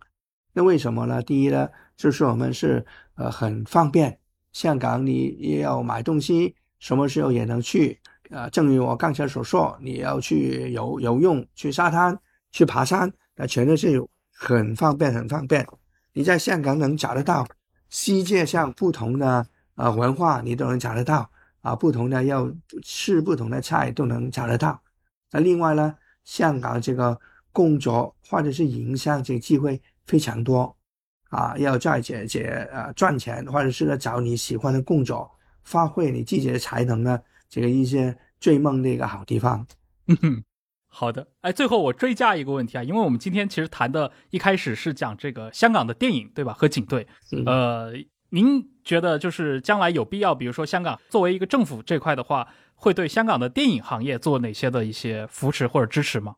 [0.54, 1.22] 那为什么呢？
[1.22, 2.86] 第一呢，就是我们是
[3.16, 4.20] 呃很方便，
[4.52, 8.00] 香港你也要买东西，什么时候也能去
[8.30, 8.50] 啊。
[8.50, 12.18] 正如我刚才所说，你要去游游泳、去沙滩、
[12.52, 15.66] 去爬山，那全都是很方便，很方便。
[16.14, 17.48] 你在香港能找得到
[17.90, 19.46] 世界上不同的
[19.76, 21.30] 呃文化你都能找得到
[21.62, 22.50] 啊，不同的要
[22.84, 24.82] 吃不同的菜都能找得到。
[25.36, 27.20] 那另外呢，香港这个
[27.52, 30.74] 工作或者是营商这个机会非常多
[31.30, 32.40] 啊，要在这这
[32.72, 35.30] 呃赚钱，或者是找你喜欢的工作，
[35.66, 37.20] 发挥你自己的才能呢，
[37.50, 39.68] 这个一些追梦的一个好地方。
[40.08, 40.44] 嗯哼，
[40.88, 41.28] 好的。
[41.42, 46.54] 哎，最后我追加一个问题啊，因为我们今天其实谈的一开始是讲这个香港的电影，对吧？
[46.54, 47.06] 和警队。
[47.46, 47.92] 呃，
[48.30, 56.36] 您觉得就是将来有必要，比如说香港作为一个政府这块的话，会对香港的电影行业做哪些的一些扶持或者支持吗？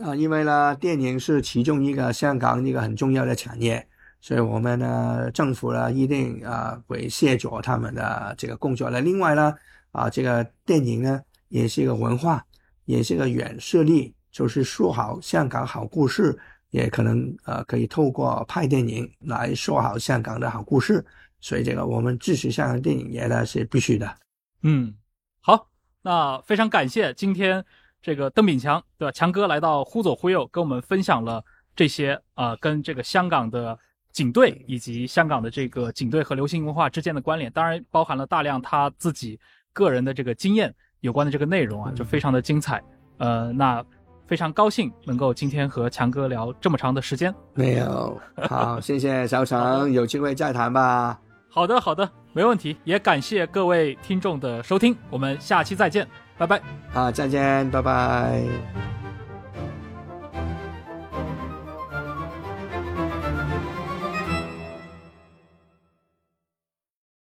[0.00, 3.84] 啊，因为呢，电影是其中一个香港一个很重要的产业，
[4.20, 8.90] 所以我们呢，政府呢一定啊会协助他们的这个工作。
[8.90, 9.52] 那另外呢，
[9.90, 12.44] 啊，这个电影呢也是一个文化。
[12.84, 16.38] 也是一个远视力，就是说好香港好故事，
[16.70, 21.04] 也可能呃可以透过拍电影来说好香港的好故事，
[21.40, 24.14] 所以这个我们支持香港电影业呢是必须的。
[24.62, 24.94] 嗯，
[25.40, 25.68] 好，
[26.02, 27.64] 那非常感谢今天
[28.02, 29.12] 这个邓炳强对吧？
[29.12, 33.78] 强哥来到忽左忽右，跟我们分享了这些呃跟这个香港的
[34.12, 39.38] 警队以及香港的这个警队和流行文化之间的关联，当然包含了大量他自己
[39.72, 40.74] 个人的这个经验。
[41.00, 42.82] 有关的这个内容啊，就非常的精彩。
[43.18, 43.84] 呃，那
[44.26, 47.32] 非常高兴能够今天和强哥聊这么长的时间。
[47.54, 48.18] 没有，
[48.48, 51.20] 好，谢谢小陈，有机会再谈吧。
[51.56, 52.76] 好的，好的，没问题。
[52.84, 56.60] 也感谢各位听众的收听，我们下期再见，拜拜。
[56.92, 58.42] 好，再见，拜拜。